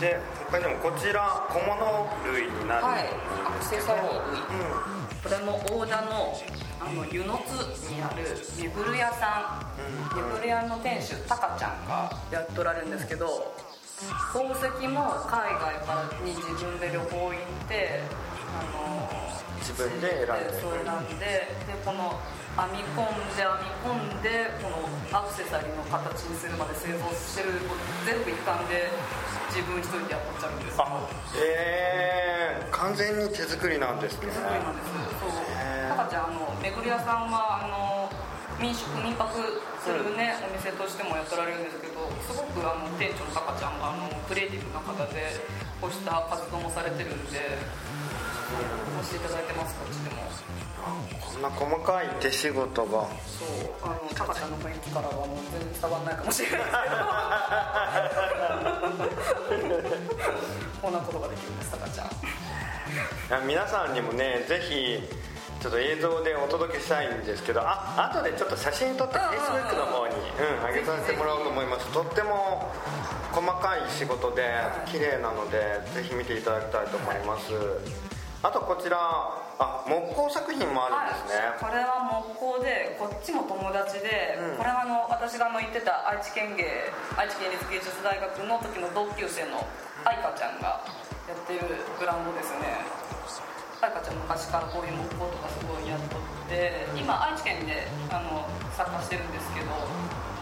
[0.00, 3.08] で他にもこちら小物類になるはい。
[3.44, 4.04] アクセサリー。
[4.04, 6.38] 類うこれも大田の
[6.80, 8.24] あの湯の津にある
[8.60, 10.16] めぐる屋さん。
[10.16, 13.54] めぐる屋の店主たかちゃんがやっとられるんですけど
[14.32, 17.34] 宝石も海外からに自分で旅行行っ
[17.68, 18.00] て
[18.54, 19.08] あの
[19.58, 20.60] 自分で選んで。
[20.60, 21.48] そう選んでで
[21.84, 22.18] この
[22.58, 27.54] 編み込んで編み込んでこのアクセサリーの形にするまで製造してる
[28.02, 28.90] 全部一貫で
[29.54, 30.76] 自分一人でやっとっちゃうんです。
[30.82, 34.26] あえー、完全に手作りなんですね。
[34.26, 34.90] 手作りなんです。
[35.22, 35.30] そう。
[35.88, 38.10] タカちゃんあのめぐり屋さんはあの
[38.58, 39.38] 民宿民泊
[39.78, 45.38] するね、お店としてもやってられるんですけどすごくあの店長のタカちゃんがあのクリエイティブな方で
[45.80, 47.56] こうした活動もされてるんで
[48.98, 50.16] お越しいただいてますこっちでも。
[51.20, 52.90] こんな細かい手仕事が。
[52.90, 53.06] そう
[53.80, 57.06] あのタカちゃんの雰囲気からはもう全然伝わらないかもしれないですけど。
[60.82, 62.10] こんなことができるんですタカちゃんい
[63.30, 64.98] や皆さんにもねぜひ
[65.60, 67.60] ちょっと映像でお届けしたいんですけど。
[67.62, 70.18] あ後でちょっと写真撮って Facebook の方に、う
[70.62, 71.86] ん、上げさせてもらおうと思います。
[71.92, 72.72] とっても
[73.30, 74.42] 細かい仕事で
[74.86, 77.52] 綺麗なのでぜひ見ていただきたいと思います
[78.42, 78.98] あとこちら
[79.58, 84.56] あ木工作品もあるんですね、はい、これは木工でこっちも友達で、うん。
[84.56, 86.86] これはあの私があの行ってた愛知県芸
[87.18, 89.66] 愛知県立芸術大学の時の同級生の
[90.06, 90.86] 愛花ちゃんが
[91.26, 92.78] やってるブランドですね。
[93.82, 99.66] 愛花ちゃん昔からこういう木工とかすごいやっとって今愛知県であの参加してるんですけど。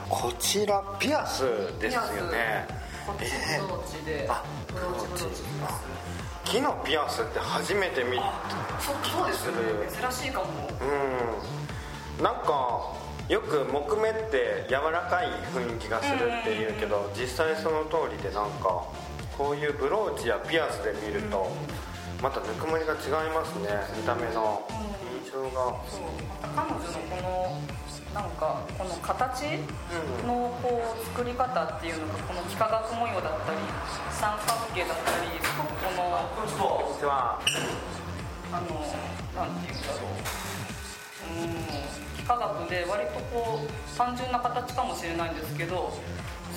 [0.09, 1.43] こちらピアス
[1.81, 2.69] ですよね。
[3.07, 5.07] こっちブローチで、あブローチ。
[5.07, 5.43] ブローチ
[6.47, 8.17] 木のピアスって初めて見
[8.81, 9.59] そうそうですよね。
[9.91, 10.47] 珍しいかも。
[12.19, 12.25] うん。
[12.25, 12.95] なんか
[13.29, 18.87] よく木目って柔らかい雰囲気がするっていうけど実際その通りでなんか
[19.37, 21.51] こういうブローチやピアスで見ると
[22.23, 23.69] またぬくもりが違いますね。
[23.97, 24.63] 見た目の。
[25.25, 25.51] 印象が。
[25.91, 26.01] そう。
[26.55, 27.61] 彼女のこの
[28.17, 29.45] なんかこの形
[30.25, 33.59] のこう作り方っていうのがこの幾何学模様だったり
[34.09, 36.25] 三角形だったりこのあ
[38.65, 38.81] の
[39.37, 41.61] なんていうんだろううん
[42.17, 45.93] 幾何学で割とこう単純な形かもしれないんですけど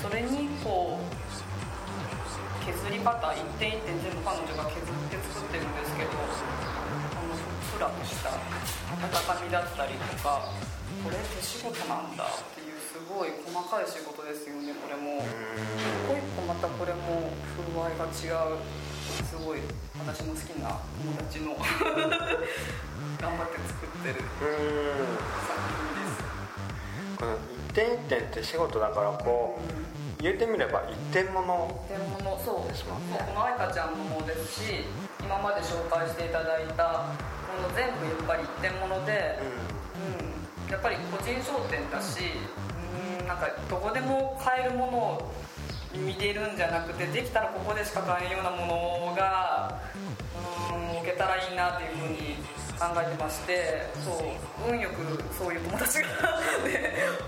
[0.01, 6.11] それにこう削り方一点一点全部彼女が削って作ってるんですけど
[7.79, 10.51] ふらとした温かみだったりとか
[10.99, 15.23] これ手仕事なんだっていうすごい細かい仕事ですよねこれも。
[15.23, 15.31] 一
[16.03, 18.59] 個一個またこれも風合いが違う。
[19.23, 19.59] すごい
[19.97, 21.55] 私の好きな友達の
[23.17, 25.07] 頑張って作ってるうん。
[25.47, 26.19] 作品です。
[27.17, 27.37] この
[27.69, 31.47] 一点一点って仕事だからこう言ってみれば一点物
[31.87, 32.67] 天物そう。
[32.67, 33.19] ですもんね。
[33.25, 34.83] この愛花ちゃんのもですし
[35.23, 37.07] 今まで紹介していただいた
[37.47, 40.71] この全部やっぱり一点物で、うん。
[40.71, 42.19] やっぱり個人商店だし
[43.19, 45.31] うんなんかどこでも買えるもの
[45.95, 49.79] 見れるんじゃなくてできたらここでしか買えんようなものが
[50.69, 52.35] うん置けたらいいなっていうふうに
[52.79, 54.95] 考えてましてそう運よく
[55.35, 56.07] そういう友達が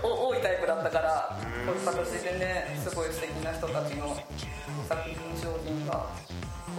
[0.02, 1.36] 多いタイプだったから
[1.66, 4.16] こういう形でねすごい素敵な人たちの
[4.88, 6.06] 作品商品が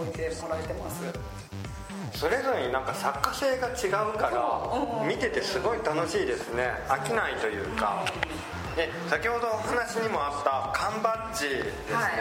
[0.00, 1.02] 置いてもらえてます。
[2.12, 6.70] それぞれになんか作家性が違うから見ててすごい楽しいですね。
[6.88, 8.04] 飽きないというか。
[8.76, 12.12] で先ほどお話にもあった缶バッジですね、はい。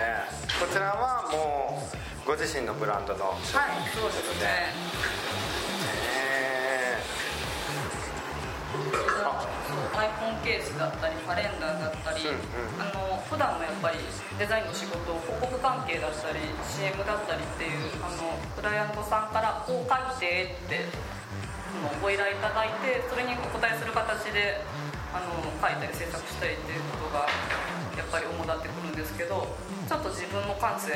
[0.60, 1.84] こちらはも
[2.26, 3.38] うご自身のブランドのはい
[3.94, 4.74] そうですね
[10.64, 13.98] スだったりカレンダーだったり、うんうんあの普段のやっぱり
[14.38, 16.38] デザインの仕事広告関係だったり
[16.70, 20.86] CM だったりっていうあのクライアントさんからこう書いてって
[21.74, 24.62] そのご依頼いただいてそれにお答えする形で
[25.10, 27.26] あの書いたり制作したりっていうことが
[27.98, 29.50] やっぱり主だってくるんですけど
[29.90, 30.94] ちょっと自分の感性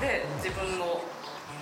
[0.00, 1.00] で自分の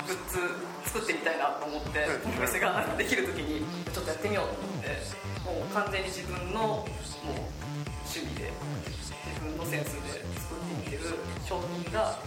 [0.06, 0.38] グッズ
[0.86, 8.52] 作ってみたいなと思ってうんお店ができる時にちょっとやってみようと思ってもう完全に自分のもう趣味で
[8.94, 11.14] 自分のセンスで作っていってる
[11.44, 12.18] 商品が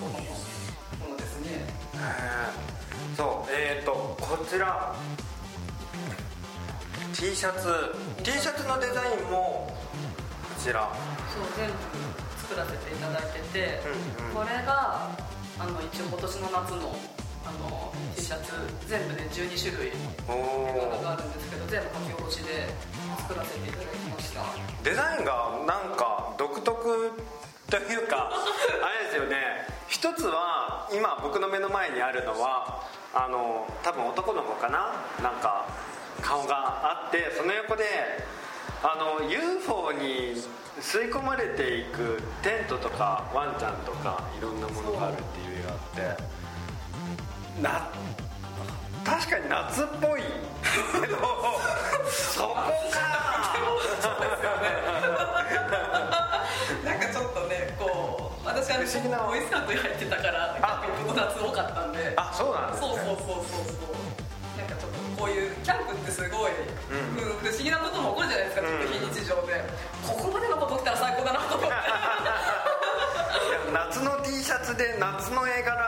[0.00, 0.18] この
[1.06, 1.66] ものですね。
[1.94, 3.16] ー。
[3.16, 4.94] そうえっ、ー、とこちら。
[7.14, 7.66] T シャツ。
[8.22, 9.74] T シャツのデザインも
[10.54, 10.90] こちら。
[11.34, 11.74] そう全部
[12.42, 13.80] 作らせていただいてて、
[14.20, 14.34] うんうん。
[14.34, 15.10] これが
[15.58, 16.94] あの一応今年の夏の
[17.48, 18.52] あの T シャツ
[18.86, 19.92] 全部で12種類
[20.28, 22.68] お柄があーるんですけど全部書き下ろしで
[23.22, 24.42] 作らせていただきました。
[24.84, 27.12] デザインがなんか独特
[27.70, 28.28] というか
[28.84, 29.66] あれですよね。
[29.88, 32.82] 一つは今僕の目の前にあるのは
[33.14, 34.92] あの多分男の子かな？
[35.22, 35.64] なんか
[36.20, 37.84] 顔があってその横で
[38.82, 40.34] あの UFO に
[40.80, 45.74] 吸い込まれていくテントとかワンちゃんとかいろんなものがあるっていう絵があ
[46.12, 46.22] って
[47.62, 47.88] な
[49.04, 50.22] 確かに夏っぽい。
[51.00, 51.16] け ど
[52.10, 53.00] そこか
[56.84, 62.12] なんかちょっとねこう私はね不思議なボーイスカウトに入ってたからあキャンプ夏多かったんで。
[62.16, 62.88] あそうなんですね。
[62.88, 64.58] そうそうそうそうそう。
[64.58, 66.52] なんかちょっとこういうキャンプってすごい、
[66.90, 67.32] うん。
[67.32, 68.78] うん不思議なことも起こるじゃないですか、うん。
[68.78, 69.64] ちょっと非日常で。
[70.06, 71.74] ここまでのこと起きたら最高だなと思って。
[73.72, 75.87] 夏の T シャツで夏の絵柄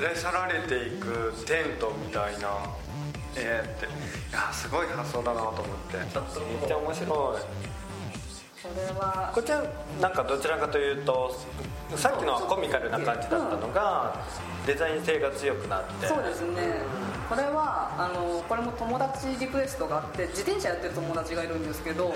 [0.00, 2.48] 連れ去られていくテントみたいな
[3.36, 3.88] 絵ってい
[4.32, 5.98] やすごい発想だなと思って。
[5.98, 7.06] めっちゃ面白い。
[8.60, 9.30] それは。
[9.34, 9.62] こちら
[10.00, 11.36] なんかどちらかというと
[11.96, 14.24] さっきのはコミカルな感じだったのが
[14.66, 16.06] デザイン性が強くなって。
[16.06, 16.82] そうですね。
[17.28, 22.12] これはあのこれも友達リクエストがあって自転車やってる友達がいるんですけど、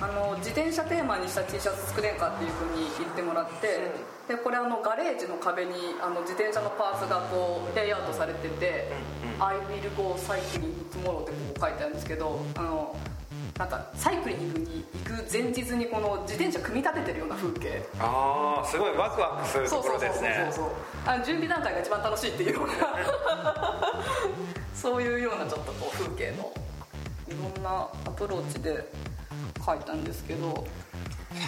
[0.00, 3.92] あの自転車テーマにした T シャツ作れんかっていうふうに言ってもらって、
[4.28, 8.92] でこれあのガレージの壁にあの自転車のパーツがこうレイアウトされてて
[9.40, 12.94] 「I will go cycling tomorrow」ってこう書いてあるんですけどあの
[13.58, 17.82] なんかサイクリングに行く前日にこの自転車組み立ててるような風景。
[17.98, 20.50] ああすごいワクワクするところですね。
[20.52, 20.74] そうそう
[21.06, 22.74] そうそう準備段階が一番楽しいっていうような。
[24.76, 26.52] そういうようなちょっとこう風景の
[27.26, 28.88] いろんなアプローチで
[29.64, 30.64] 書いたんですけど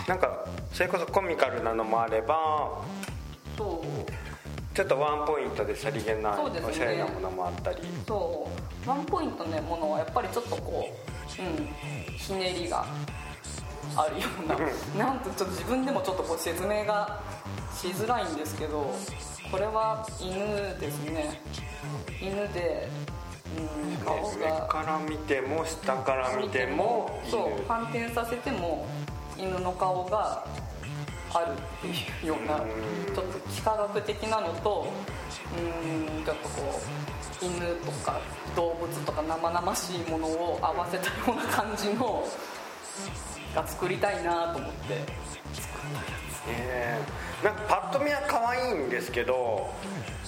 [0.06, 2.82] なんかそれこそコミカルなのもあれば
[3.56, 4.10] そう。
[4.72, 6.32] ちょっとワンポイントでさりげない
[6.64, 7.78] おしゃれなものもあったり。
[8.06, 8.48] そ
[8.86, 8.88] う。
[8.88, 12.86] ワンポイントのものはやっぱりちょっとこう、うん、ひねりが
[13.96, 15.04] あるような。
[15.06, 17.20] なんとちょっと自分でもちょっとこう説明が
[17.74, 18.94] しづらいんですけど
[19.50, 20.34] これは犬
[20.78, 21.42] ですね。
[22.22, 22.88] 犬で、
[23.58, 28.86] うん、顔ね上がから見ても下から見てもそう反転させても
[29.40, 30.44] 犬の顔が
[31.32, 34.92] あるっていうようなうんちょっと幾何学的なのと
[35.56, 36.80] うんちょっとこ
[37.42, 38.20] う犬とか
[38.54, 42.26] 動物とか生々しいものを合わせたような感じの
[43.54, 44.94] が作りたいなと思って。
[46.48, 49.70] えーなんかパッと見は可愛いんですけど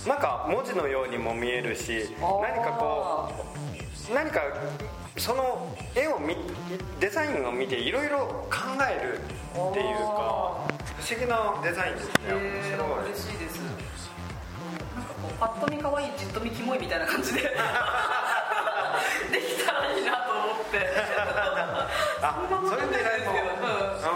[0.07, 3.31] なんか文字のようにも見えるし何かこ
[4.11, 4.41] う何か
[5.19, 6.35] その絵を見
[6.99, 9.21] デザインを見ていろいろ考えるっ
[9.75, 10.65] ていうか
[10.97, 12.13] 不思議なデザインですね。
[12.33, 12.41] 嬉
[13.21, 13.61] しいです。
[14.97, 17.43] なんかこうパッと見可愛いじっと見キモいみたいな感じで。
[17.43, 17.55] でき
[19.65, 20.89] たらいいなと思って。
[22.23, 23.33] あそんないですうん。
[24.09, 24.11] あ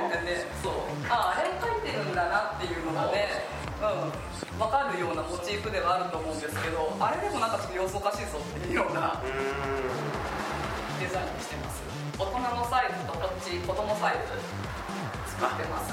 [0.00, 0.74] なんかねそう。
[1.08, 3.42] ああれ描いてるんだなっていうのがね
[3.82, 4.12] うん。
[4.58, 9.20] 分かるようなモチーフではあると思うんですけどあれでもなんかちょっと様子おかしいぞっていうような。
[9.20, 9.85] ーう
[12.16, 14.40] 大人のサイズとこっち子供サイズ
[15.36, 15.92] 作ってます。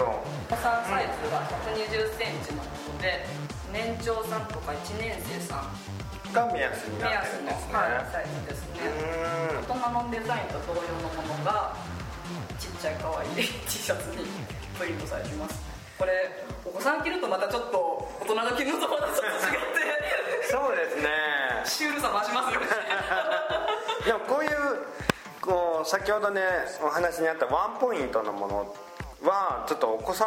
[0.00, 3.26] お子さんサイズが1 2 0センチのもので
[3.72, 6.02] 年長さんとか1年生さん。
[6.32, 7.76] が目安に目なってるんですね。
[7.76, 8.88] はい、サイズですね。
[8.88, 11.76] う大人のデザインと同様のものが
[12.58, 14.24] ちっちゃい可愛い T シャツに
[14.78, 15.60] プリントされています。
[15.98, 16.32] これ
[16.64, 20.48] お子さん着るとまたちょっと大人が着るのとまたちょっと違って。
[20.48, 21.08] そうですね。
[21.64, 22.66] シュールさ増しますよね。
[24.08, 24.52] でもこういう
[25.42, 26.40] こう先ほどね
[26.80, 28.74] お話にあったワンポイントのもの
[29.22, 30.24] はちょっとお子さ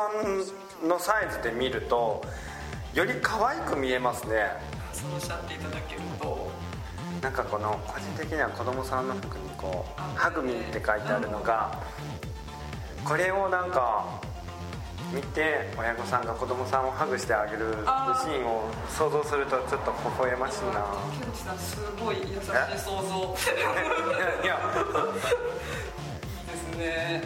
[0.84, 2.22] んのサイズで見ると
[2.94, 4.52] より可愛く見えますね。
[4.94, 6.52] そうおっしゃっていただけると
[7.22, 11.80] なんかこの個人的には子供さんの服にこう「ハグミン」って書いてあるのが
[13.04, 14.22] これをなんか
[15.14, 20.86] 見て親御さんが子供さんをハグしてあげるシーンを想像するとちょっと微笑ましいな。
[21.20, 22.42] 竹内さんすごい優しい
[22.80, 23.16] 想像。
[23.16, 24.58] いいいや
[26.48, 27.24] ですね。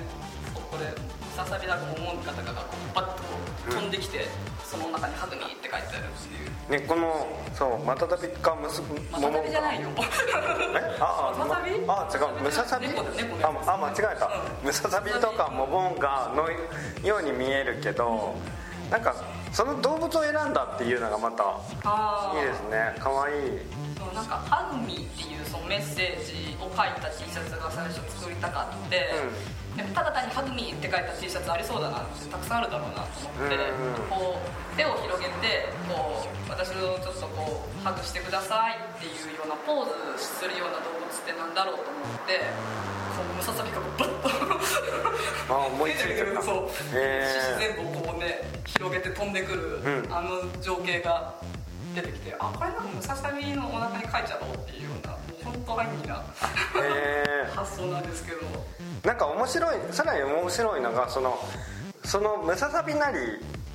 [0.54, 0.96] そうこれム
[1.36, 3.24] ササビだと思う方がこうパッと
[3.70, 4.28] 飛んできて、
[4.64, 6.50] その中に「ハグミ」って書いてあるっていう。
[6.70, 9.90] ねこのそうマタタビかムスマササビじゃないよ。
[9.98, 10.98] え？
[11.00, 12.88] ああムササビあ違う ムササビ？
[13.42, 14.30] ああ間違えた。
[14.62, 16.48] ムササビとかモボンガの
[17.08, 18.36] ように見えるけど
[18.92, 19.16] なんか
[19.52, 21.44] その動物を選んだっていうのがまた
[21.86, 22.96] あいいですね。
[23.00, 23.60] 可愛い
[23.98, 29.10] そうなんか「ハグミ」っていうそのメッセージを書いた T シャツが最初作りたかって、
[29.80, 42.40] でもただ単に「ハグミ」って書いた T シャツありそうだなってたくさんあるだろうなと思って、うんこう手を広げてこう私をちょっとこうハグしてくださいっていうようなポーズするような動物ってなんだろうと思って
[43.16, 46.70] そのムササビがバッとあ思いついてるなそう。
[46.96, 47.76] へー。
[47.76, 50.14] 全部をこうね広げて飛んでくる、うん。
[50.14, 51.36] あの情景が
[51.96, 55.19] 出てきてあこれなんかムササビのお腹に書いちゃろうっていうような
[55.70, 56.24] もう本当ハンギな。
[56.84, 58.40] へ発想なんですけど。
[59.04, 61.38] ーなんか面白いさらに面白いのがその
[62.04, 63.18] そのムササビなり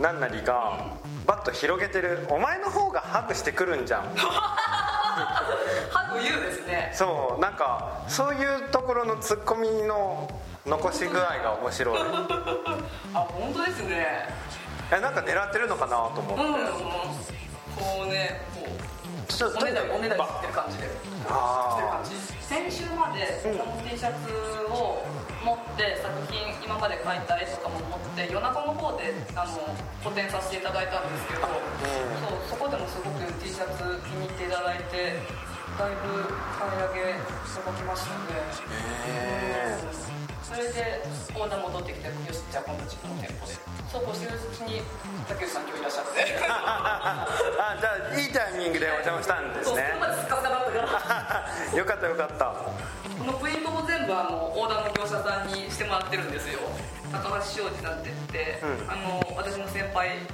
[0.01, 4.03] なんなりがバッと広げてるお前の方がハグしてくるんじゃん。
[4.17, 6.93] ハグ言うですね。
[6.95, 10.29] そうなんかそういうところのツッコミの
[10.67, 11.99] 残し具合が面白い。
[13.15, 14.29] あ本当ですね。
[14.91, 16.55] えなんか狙ってるのかなと思って、うん。
[17.77, 18.84] こうねこう
[19.29, 20.89] ちょっとおねだりおねだりしてる感じで。
[22.45, 24.31] 先週までこの T シャツ
[24.69, 25.03] を
[25.43, 35.19] 持って作品今まで描いた絵とかも持って夜中の方であの個展させていただいたんですけど、そうそこでもすごく T シャツ気に入っていただいて
[35.79, 37.19] だいぶ買い上げ
[37.49, 38.37] 届きましたので、
[40.45, 41.01] それで
[41.35, 43.55] オーダー戻ってきてよしじゃあ今度自分の店舗で。
[43.89, 44.83] そうこうしてるうちに
[45.29, 46.21] 竹内さん今日いらっしゃって
[46.51, 50.79] あじゃあいいタイミングでお邪魔したんですそうそねこまでスカスカだったか
[51.73, 52.45] らよかったよかった。
[53.15, 56.59] このプリントも全部あのオーダーの業者さんにしてもらってるんですよ。
[57.13, 58.91] 高橋庄司さんって言って、うん。
[58.91, 60.27] あの私の先輩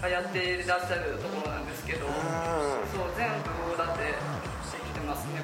[0.00, 2.12] がやっていらっしゃるところなんですけど、うん。
[2.14, 4.14] そう全部オーダーで
[4.64, 5.42] してきてますね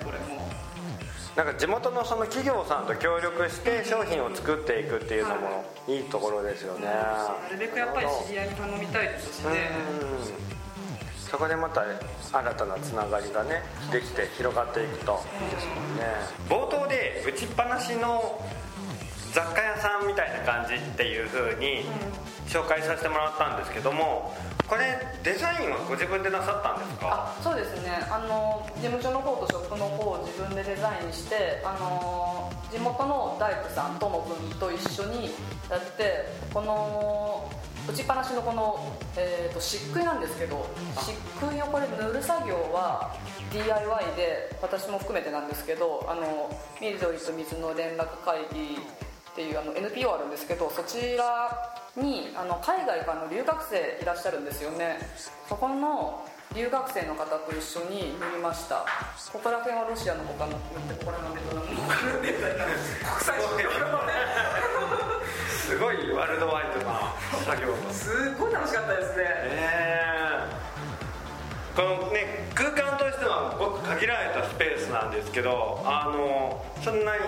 [1.37, 6.87] なんか地元のその企業さんと協力して商品を作っていくっていうのもいいところですよね。
[6.87, 9.71] なるべくやっぱり知り合いに頼みたいですしね。
[10.01, 11.29] うん。
[11.29, 11.83] そこでまた
[12.33, 13.63] 新たなつながりがね
[13.93, 15.23] できて広がっていくと。
[15.43, 15.97] いいですもん。
[15.97, 16.03] ね
[16.49, 18.41] 冒頭で打ちっぱなしの
[19.37, 21.85] 雑貨屋さんみたいな感じっていう風に
[22.49, 24.33] 紹介させてもらったんですけども
[24.67, 27.37] これデザインはご自分でなさったんですか？
[27.37, 28.01] あそうですね。
[28.11, 35.27] あの事務所の方とショップの方を自分でデザインしてあの地元の大工さんとも君と一緒に
[35.69, 37.53] やってこの
[37.87, 40.67] 打ちっぱなしのこの、えー、と漆喰なんですけど
[40.97, 43.15] 漆喰をこれ塗る作業は
[43.53, 48.79] DIY で私も含めてなんですけどあの緑と水の連絡会議
[49.37, 51.53] っていうあの NPO あるんですけどそちら
[51.95, 54.97] にあの海外からの留学生いらっしゃるんですよね。
[55.47, 56.25] そこの
[56.57, 58.87] 留学生の方と一緒に塗りました。
[59.31, 60.59] ここら辺はロシアの方から塗っ
[60.97, 61.93] てここら辺はベトナムの国
[63.21, 63.61] 際色
[65.53, 67.13] すごいワールドワイドな
[67.45, 67.77] 作業。
[67.77, 70.17] がすごい楽しかったですねえ
[71.77, 77.23] このね空間としてはごく限られたスペースなんですけどあのそんなに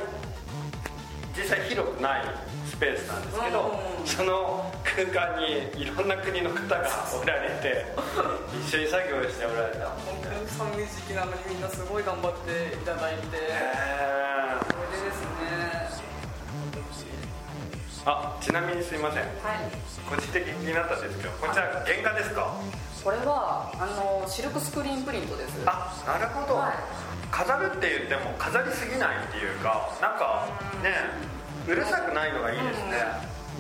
[1.39, 2.25] 実際広くない
[2.69, 4.07] スペースなんですけどうん。
[4.07, 7.87] その空間にいろんな国の方がおられて
[8.67, 9.87] 一緒に作業しておられた。
[10.05, 15.99] 本当に寒い時期なのにみんなすごい頑張っていただいてへそれでですね。
[18.07, 19.23] あちなみにすいません。
[19.23, 19.33] はい。
[20.09, 22.57] 個人的に気になったんですけどこちら原画ですか？
[23.05, 25.63] これはあのシルクスクリーンプリントです。
[25.67, 26.73] あなるほど、はい。
[27.31, 30.49] 飾るって言っても飾りすぎないっていうかなんか
[30.83, 31.13] ね
[31.69, 33.05] うるさくないのがいいですね、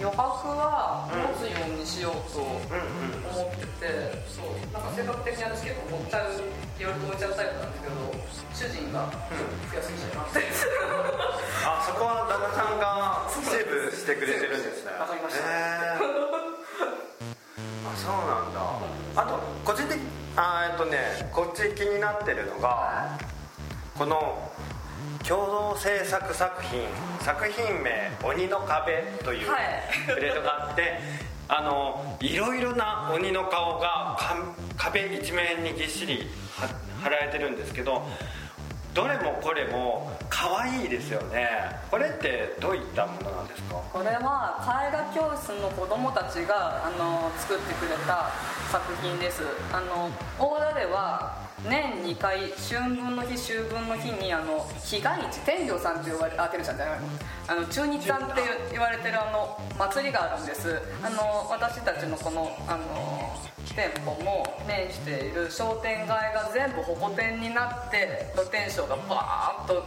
[0.00, 4.56] 余白は持つようにしようと思うん、うんってて、そう。
[4.72, 6.32] なんか性格的に私結構持っちゃう
[6.80, 7.94] いろいろと置いちゃうタイプなんですけど
[8.56, 9.04] 主人が
[9.68, 10.40] 増やすぎちゃいます、
[11.68, 14.92] あそこは旦那さんがセーブしてくれてるんですね。
[14.98, 15.44] わかりました。
[15.44, 16.38] へー。
[17.84, 18.60] あそうなんだ
[19.18, 19.98] あと個人的
[20.36, 20.98] あえっとね
[21.32, 23.18] こっち気になってるのが
[23.98, 24.48] この
[25.26, 26.82] 共同制作作品
[27.18, 29.60] 作品名「鬼の壁」というはい。
[30.06, 31.00] プレートがあって
[31.50, 34.36] あのいろいろな鬼の顔がか
[34.76, 36.68] 壁一面にぎっしりは
[37.02, 38.06] 貼られてるんですけど
[38.94, 41.48] どれもこれも可愛いですよね。
[41.90, 43.76] これってどういったものなんですか？
[43.92, 44.58] これは
[44.88, 48.30] 絵画教室の子供たちがあの作ってくれた
[48.72, 49.42] 作品です。
[49.72, 57.00] あの大田では年2回春分の日秋分の日にあの日が市天領さんって呼ばれあ天領さんじゃない。
[57.48, 60.80] あの中日さんって言われてるあの祭りがあるんです。
[61.02, 63.36] あの私たちのこのあの
[63.74, 69.84] 店舗も面している商店街が全部保護店になって露天商がバーッと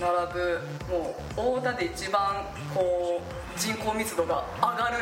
[0.00, 4.96] 並ぶもう大田で一番こう人口密度が上がる。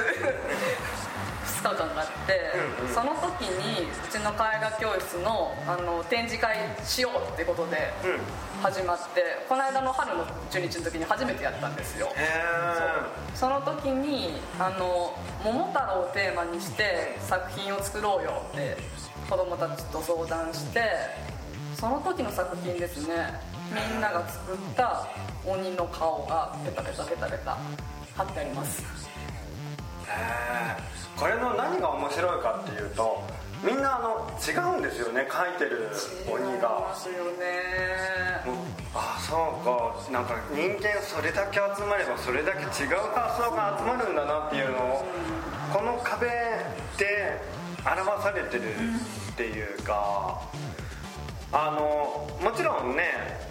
[1.47, 2.53] 2日間があって、
[2.93, 8.47] その時にうちの絵画教室のあの展示会しようってことでうん。
[8.63, 12.09] 始まって、この間の春の中日の時に初めてやったんですよ。
[13.35, 18.79] その時にあの桃太郎をテーマにして作品を作ろうよって
[19.29, 20.81] 子供たちと相談して
[21.75, 23.39] その時の作品ですね
[23.71, 25.07] みんなが作った
[25.45, 27.59] 鬼の顔がペタペタペタペタ
[28.17, 29.06] 貼ってあります
[31.17, 33.23] これの何が面白いかっていうと
[33.65, 35.89] みんなあの違うんですよね描いてる
[36.29, 38.45] 鬼違いがますよね。
[38.95, 40.13] あそうか。
[40.13, 42.69] なんか人間それだけ集まればそれだけ違う
[43.15, 45.05] 発想が集まるんだなっていうのを
[45.73, 46.27] この壁
[46.99, 47.41] で
[47.85, 48.63] 表されてる
[49.33, 50.43] っていうか
[51.53, 53.05] あのもちろんね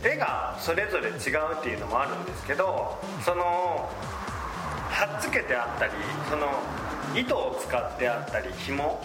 [0.03, 3.89] 絵がそれぞれ違うっていうのもあるんですけどそのは
[5.03, 5.91] っつけてあったり
[6.29, 6.47] その
[7.15, 9.01] 糸を使ってあったり紐を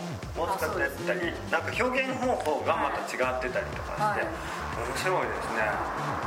[0.58, 1.20] 使ってあったり、
[1.50, 4.26] なんか表現方法がまた違ってたりとかして、はい。
[4.80, 5.62] 面白いですね。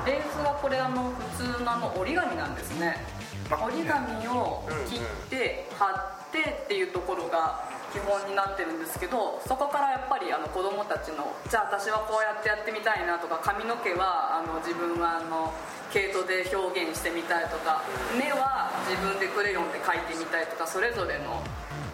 [0.05, 3.05] レースはこれあの普通のあの折り紙なんですね。
[3.51, 4.99] あ折り紙を切っ
[5.29, 5.85] て貼
[6.29, 7.59] ってっていうところが
[7.93, 15.53] 基本になってるんですけどそこからやっぱりあの子供たちのじゃあ私はこうやってやってみたいなとか髪の毛はあの自分はあの
[15.93, 17.85] 毛糸で表現してみたいとか
[18.17, 21.37] 目は自分でクレヨンで描いてみたいとかそれぞれの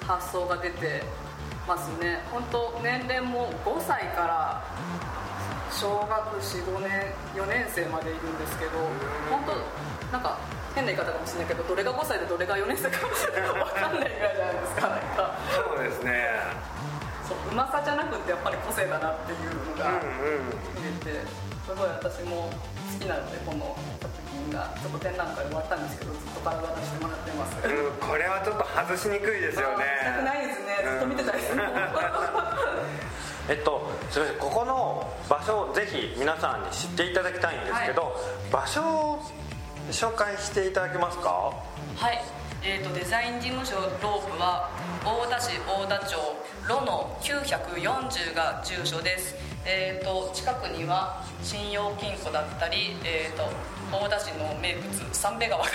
[0.07, 1.03] 発想が出て
[1.67, 2.23] ますね。
[2.31, 4.63] 本当年齢も5歳から
[5.69, 8.71] 小学45年4年生までいるんですけど
[9.29, 10.39] 本当なんか
[10.79, 13.11] 変な言い方かもしれないけどどれが5歳でどれが4年生か分
[13.75, 14.87] かんないぐらいじゃないですか。
[14.87, 16.23] なんかそうですね。
[17.27, 19.99] そううまさじゃなくてやっぱり個性だなっていうのが
[20.79, 21.19] 見れて
[21.67, 27.59] すごい私も好きなのでこの作品がちょっと展覧会終わったんですけどずっと体出してもらってます。
[27.59, 29.83] うん、これはちょっと外しにくいですよね。
[29.99, 30.79] したくないですね。
[30.79, 31.53] ずっと見てたいです。
[33.49, 38.15] えっとすみませんここの場所をぜひ皆さんに知っていただきたいんですけど、
[38.51, 39.19] 場所を
[39.89, 41.53] 紹介していただけますか？
[41.97, 42.21] はい、
[42.63, 44.69] えー、とデザイン事務所ロープは
[45.03, 46.15] 大田市大田町
[46.67, 49.35] ロの940が住所です、
[49.65, 53.49] えー、と近くには信用金庫だったり、えー、と
[53.91, 55.69] 大田市の名物三瓶川が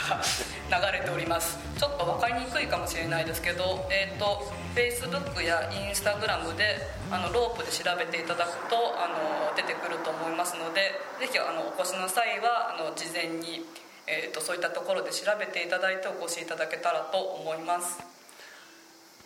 [0.92, 1.58] 流れております。
[1.76, 6.78] ちょっと分かりにくいかもしれないですけど、えー、と Facebook や Instagram で
[7.10, 13.66] あのロープで調べていただくとあの出てくると思いますのでぜひあのお越しの際はあの事前に
[14.06, 18.02] えー、とそういったところで調べていただいてお越しいただけたらと思います。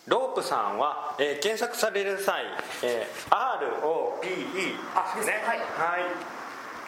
[0.07, 2.43] ロープさんは、えー検索される際、
[2.83, 5.43] えー ROPE ですね。
[5.45, 5.59] はい。
[5.59, 5.63] は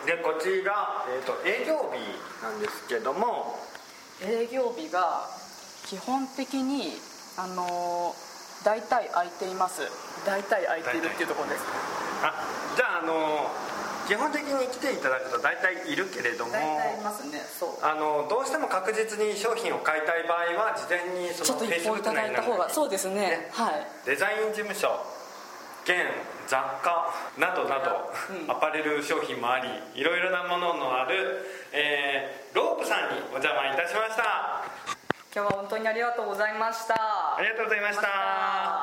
[0.04, 0.06] い。
[0.08, 3.60] でこちら、えー、と営業日なんですけども。
[4.24, 5.28] 営業日が
[5.88, 6.94] 基本的に
[7.38, 8.32] あのー
[8.64, 9.82] 大体空いています。
[10.24, 11.64] 大体空いているっていうところです。
[12.22, 13.50] あじゃああの
[14.08, 16.52] 基本的に来ていただくと大体いるけれども
[17.82, 23.50] あのどうしても確実に商品を買いたい場合は事前にその一報いただいた方がそうですね。
[23.52, 23.88] はい。
[24.06, 24.90] デザイン事務所
[25.86, 26.06] 兼
[26.48, 28.12] 雑貨などなど、
[28.44, 28.52] うん。
[28.52, 34.66] アパレル商品もありいろいろなもののある、えーロープさんにお邪魔いたしました。
[35.34, 36.96] 今日は本当にありがとうございました。
[37.38, 38.81] ありがとうございました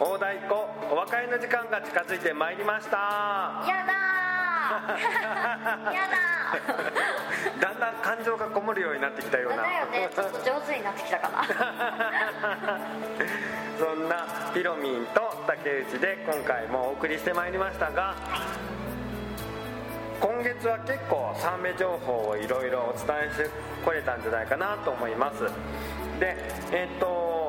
[0.00, 2.96] 大太鼓お別れの時間が近づいてまいりました。
[3.66, 4.94] やだー。
[5.94, 6.16] やだ
[7.60, 9.62] だんだん感情がこもるようになってきたような。
[9.62, 10.08] ーだよね。
[10.12, 11.44] ちょっと上手になってきたかな。
[13.78, 18.16] そんなピロミンと竹内で今回もお送りしてまいりましたが
[20.20, 23.50] 今月は結構三名情報をいろいろお伝えして
[23.84, 25.44] これたんじゃないかなと思います。
[26.18, 26.36] で
[26.72, 27.43] えっ、と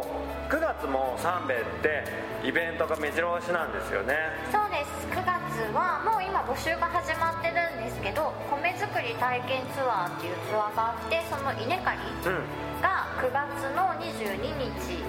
[0.50, 2.06] 9月も三名って
[2.46, 4.14] イベントが目白押しなんですよね。
[4.54, 5.10] そうです。
[5.10, 12.46] 9月はもう今募集が始まってるんですけど米作り体験ツアーっていうツアーがあってその稲刈りうん。
[12.78, 15.02] が9月の22日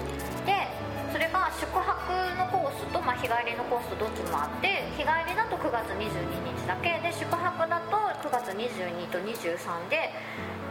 [0.49, 0.65] で
[1.13, 1.85] それが宿泊
[2.33, 6.97] のコースと、まあ、日帰りのコースとどっちもあって日帰りだと9月22日だけ。
[7.05, 10.09] で宿泊だと9月22と23で。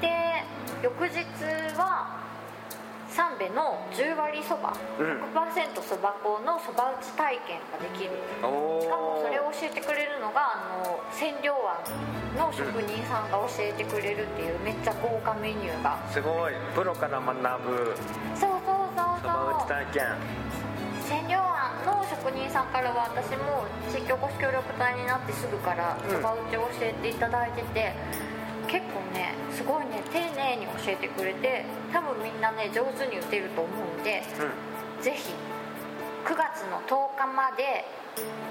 [0.02, 0.42] で
[0.82, 1.22] 翌日
[1.78, 2.25] は
[3.16, 5.24] 三部の10割そばうん。
[5.32, 8.10] 100%そば粉のそば打ち体験ができる。
[8.44, 11.80] おしかもおそれを教えてくれるのがあの千両庵
[12.36, 15.96] の職人さんが教えてくれるっていうめっちゃ豪華メニューが。
[16.12, 16.52] すごい。
[16.74, 17.32] プロから学
[17.64, 17.96] ぶ
[18.36, 20.04] そうそうそうそば打ちそう体験。
[21.08, 27.94] 千両庵の職人さんからは私も地域おこし協力隊になってすぐからうんそば打ちを教えていただいてて、
[28.68, 34.22] 結構ねすごいね丁寧に教えてくれて多分みんなね上手に打てると思うんで
[34.98, 35.02] うん。
[35.02, 35.32] ぜひ
[36.24, 37.84] 9月の10日まで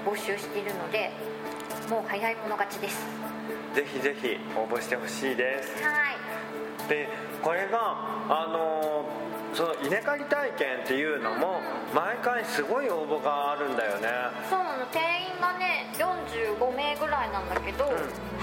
[0.06, 1.10] 募集しているので
[1.90, 3.06] もう早い者勝ちです。
[3.74, 5.82] ぜひぜひ応募してほしいです。
[5.84, 5.90] は
[6.86, 6.88] い。
[6.88, 7.08] で
[7.42, 7.78] これが
[8.28, 11.62] あのーその稲刈り体験っていうのも
[11.94, 14.08] 毎回すごい応募があるんだよね。
[14.50, 14.84] そうなの。
[14.92, 17.88] 定員がね45名ぐらいなんだけど、ん。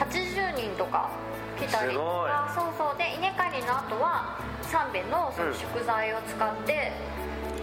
[0.02, 1.12] 80人とか
[1.68, 2.98] 来たりとかそうそう。
[2.98, 6.92] で稲刈りの後は三べのその食材を使って、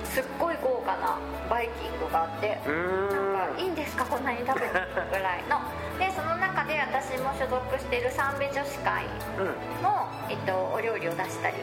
[0.04, 5.60] すっごい豪華なバイキングがあってなんかいいんですかこんなに食べてぐらいの。
[5.98, 9.04] でその中で私も所属している三べ女子会
[9.38, 9.82] うん。
[9.82, 11.56] の、えっと、お料理を出したり。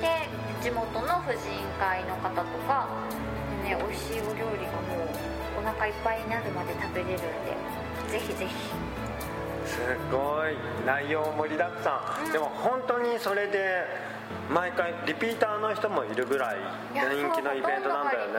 [0.00, 0.28] で
[0.60, 2.86] 地元の婦人会の方とか
[3.64, 5.08] で、ね、美味しいお料理がもう
[5.58, 7.56] お腹いっぱいになるまで食べれるんで
[8.12, 8.54] ぜひぜひ
[9.70, 9.78] す
[10.10, 13.86] ごい内容盛りだくさん、でも本当にそれで
[14.50, 16.56] 毎回リピーターの人もいるぐらい
[16.92, 17.00] 人
[17.34, 18.32] 気のイベントなんだよね。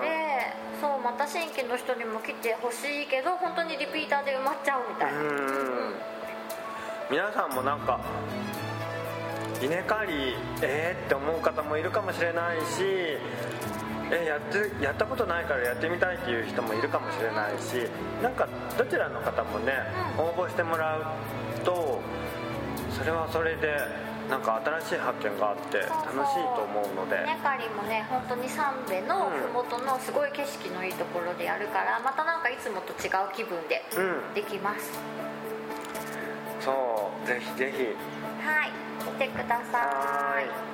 [0.00, 5.20] でそうまた新規の人にも来てほしいけど本当にリピーターで埋まっちゃうみたいな。
[5.20, 5.94] うん。
[7.10, 8.00] 皆さんもなんか
[9.62, 13.18] 稲刈りえーって思う方もいるかもしれないし
[14.12, 17.88] えやってやったことないからやってみたいっていう人もいるかもしれないし
[18.22, 18.46] なんか
[18.76, 19.72] どちらの方もね、
[20.18, 21.04] 応募してもらう
[21.64, 22.00] と
[22.90, 23.74] それはそれで
[24.28, 27.24] なんか新しい発見があって楽しいと思うので。
[27.24, 34.34] 稲刈りもね本当に三部の麓のすごい景色のいいところでやるからまたなんかいつもと違う気分でうん。
[34.34, 34.92] できます、
[36.60, 37.84] そうぜひぜひ。
[38.46, 38.92] はい。
[39.02, 40.72] 来てくださはい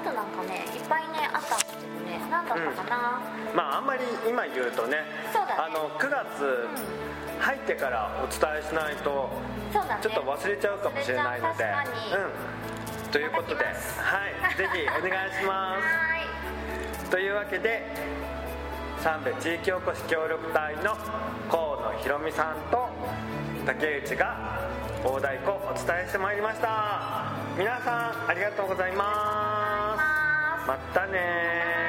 [0.00, 3.20] あとなんかねいっぱいねあったんですけどね何だったかな、
[3.54, 5.60] まああんまり今言うとねそうだね。
[5.60, 6.68] あの9月
[7.38, 9.28] 入ってからお伝えしないと
[9.72, 10.02] そうだね。
[10.02, 12.14] ちょっと忘れちゃうかもしれないので、う確かに。
[13.04, 17.04] うん、ということで、はい、ぜひお願いしま はい。
[17.04, 17.10] す。
[17.10, 17.86] というわけで、
[18.98, 20.96] 三部地域おこし協力隊の
[21.50, 22.88] 河野ひろみさんと
[23.66, 24.60] 竹内が
[25.04, 27.32] 大太鼓お伝えしてまいりました。
[27.56, 28.92] 皆さんありがとうござい。
[28.92, 29.79] ます
[30.70, 31.79] またね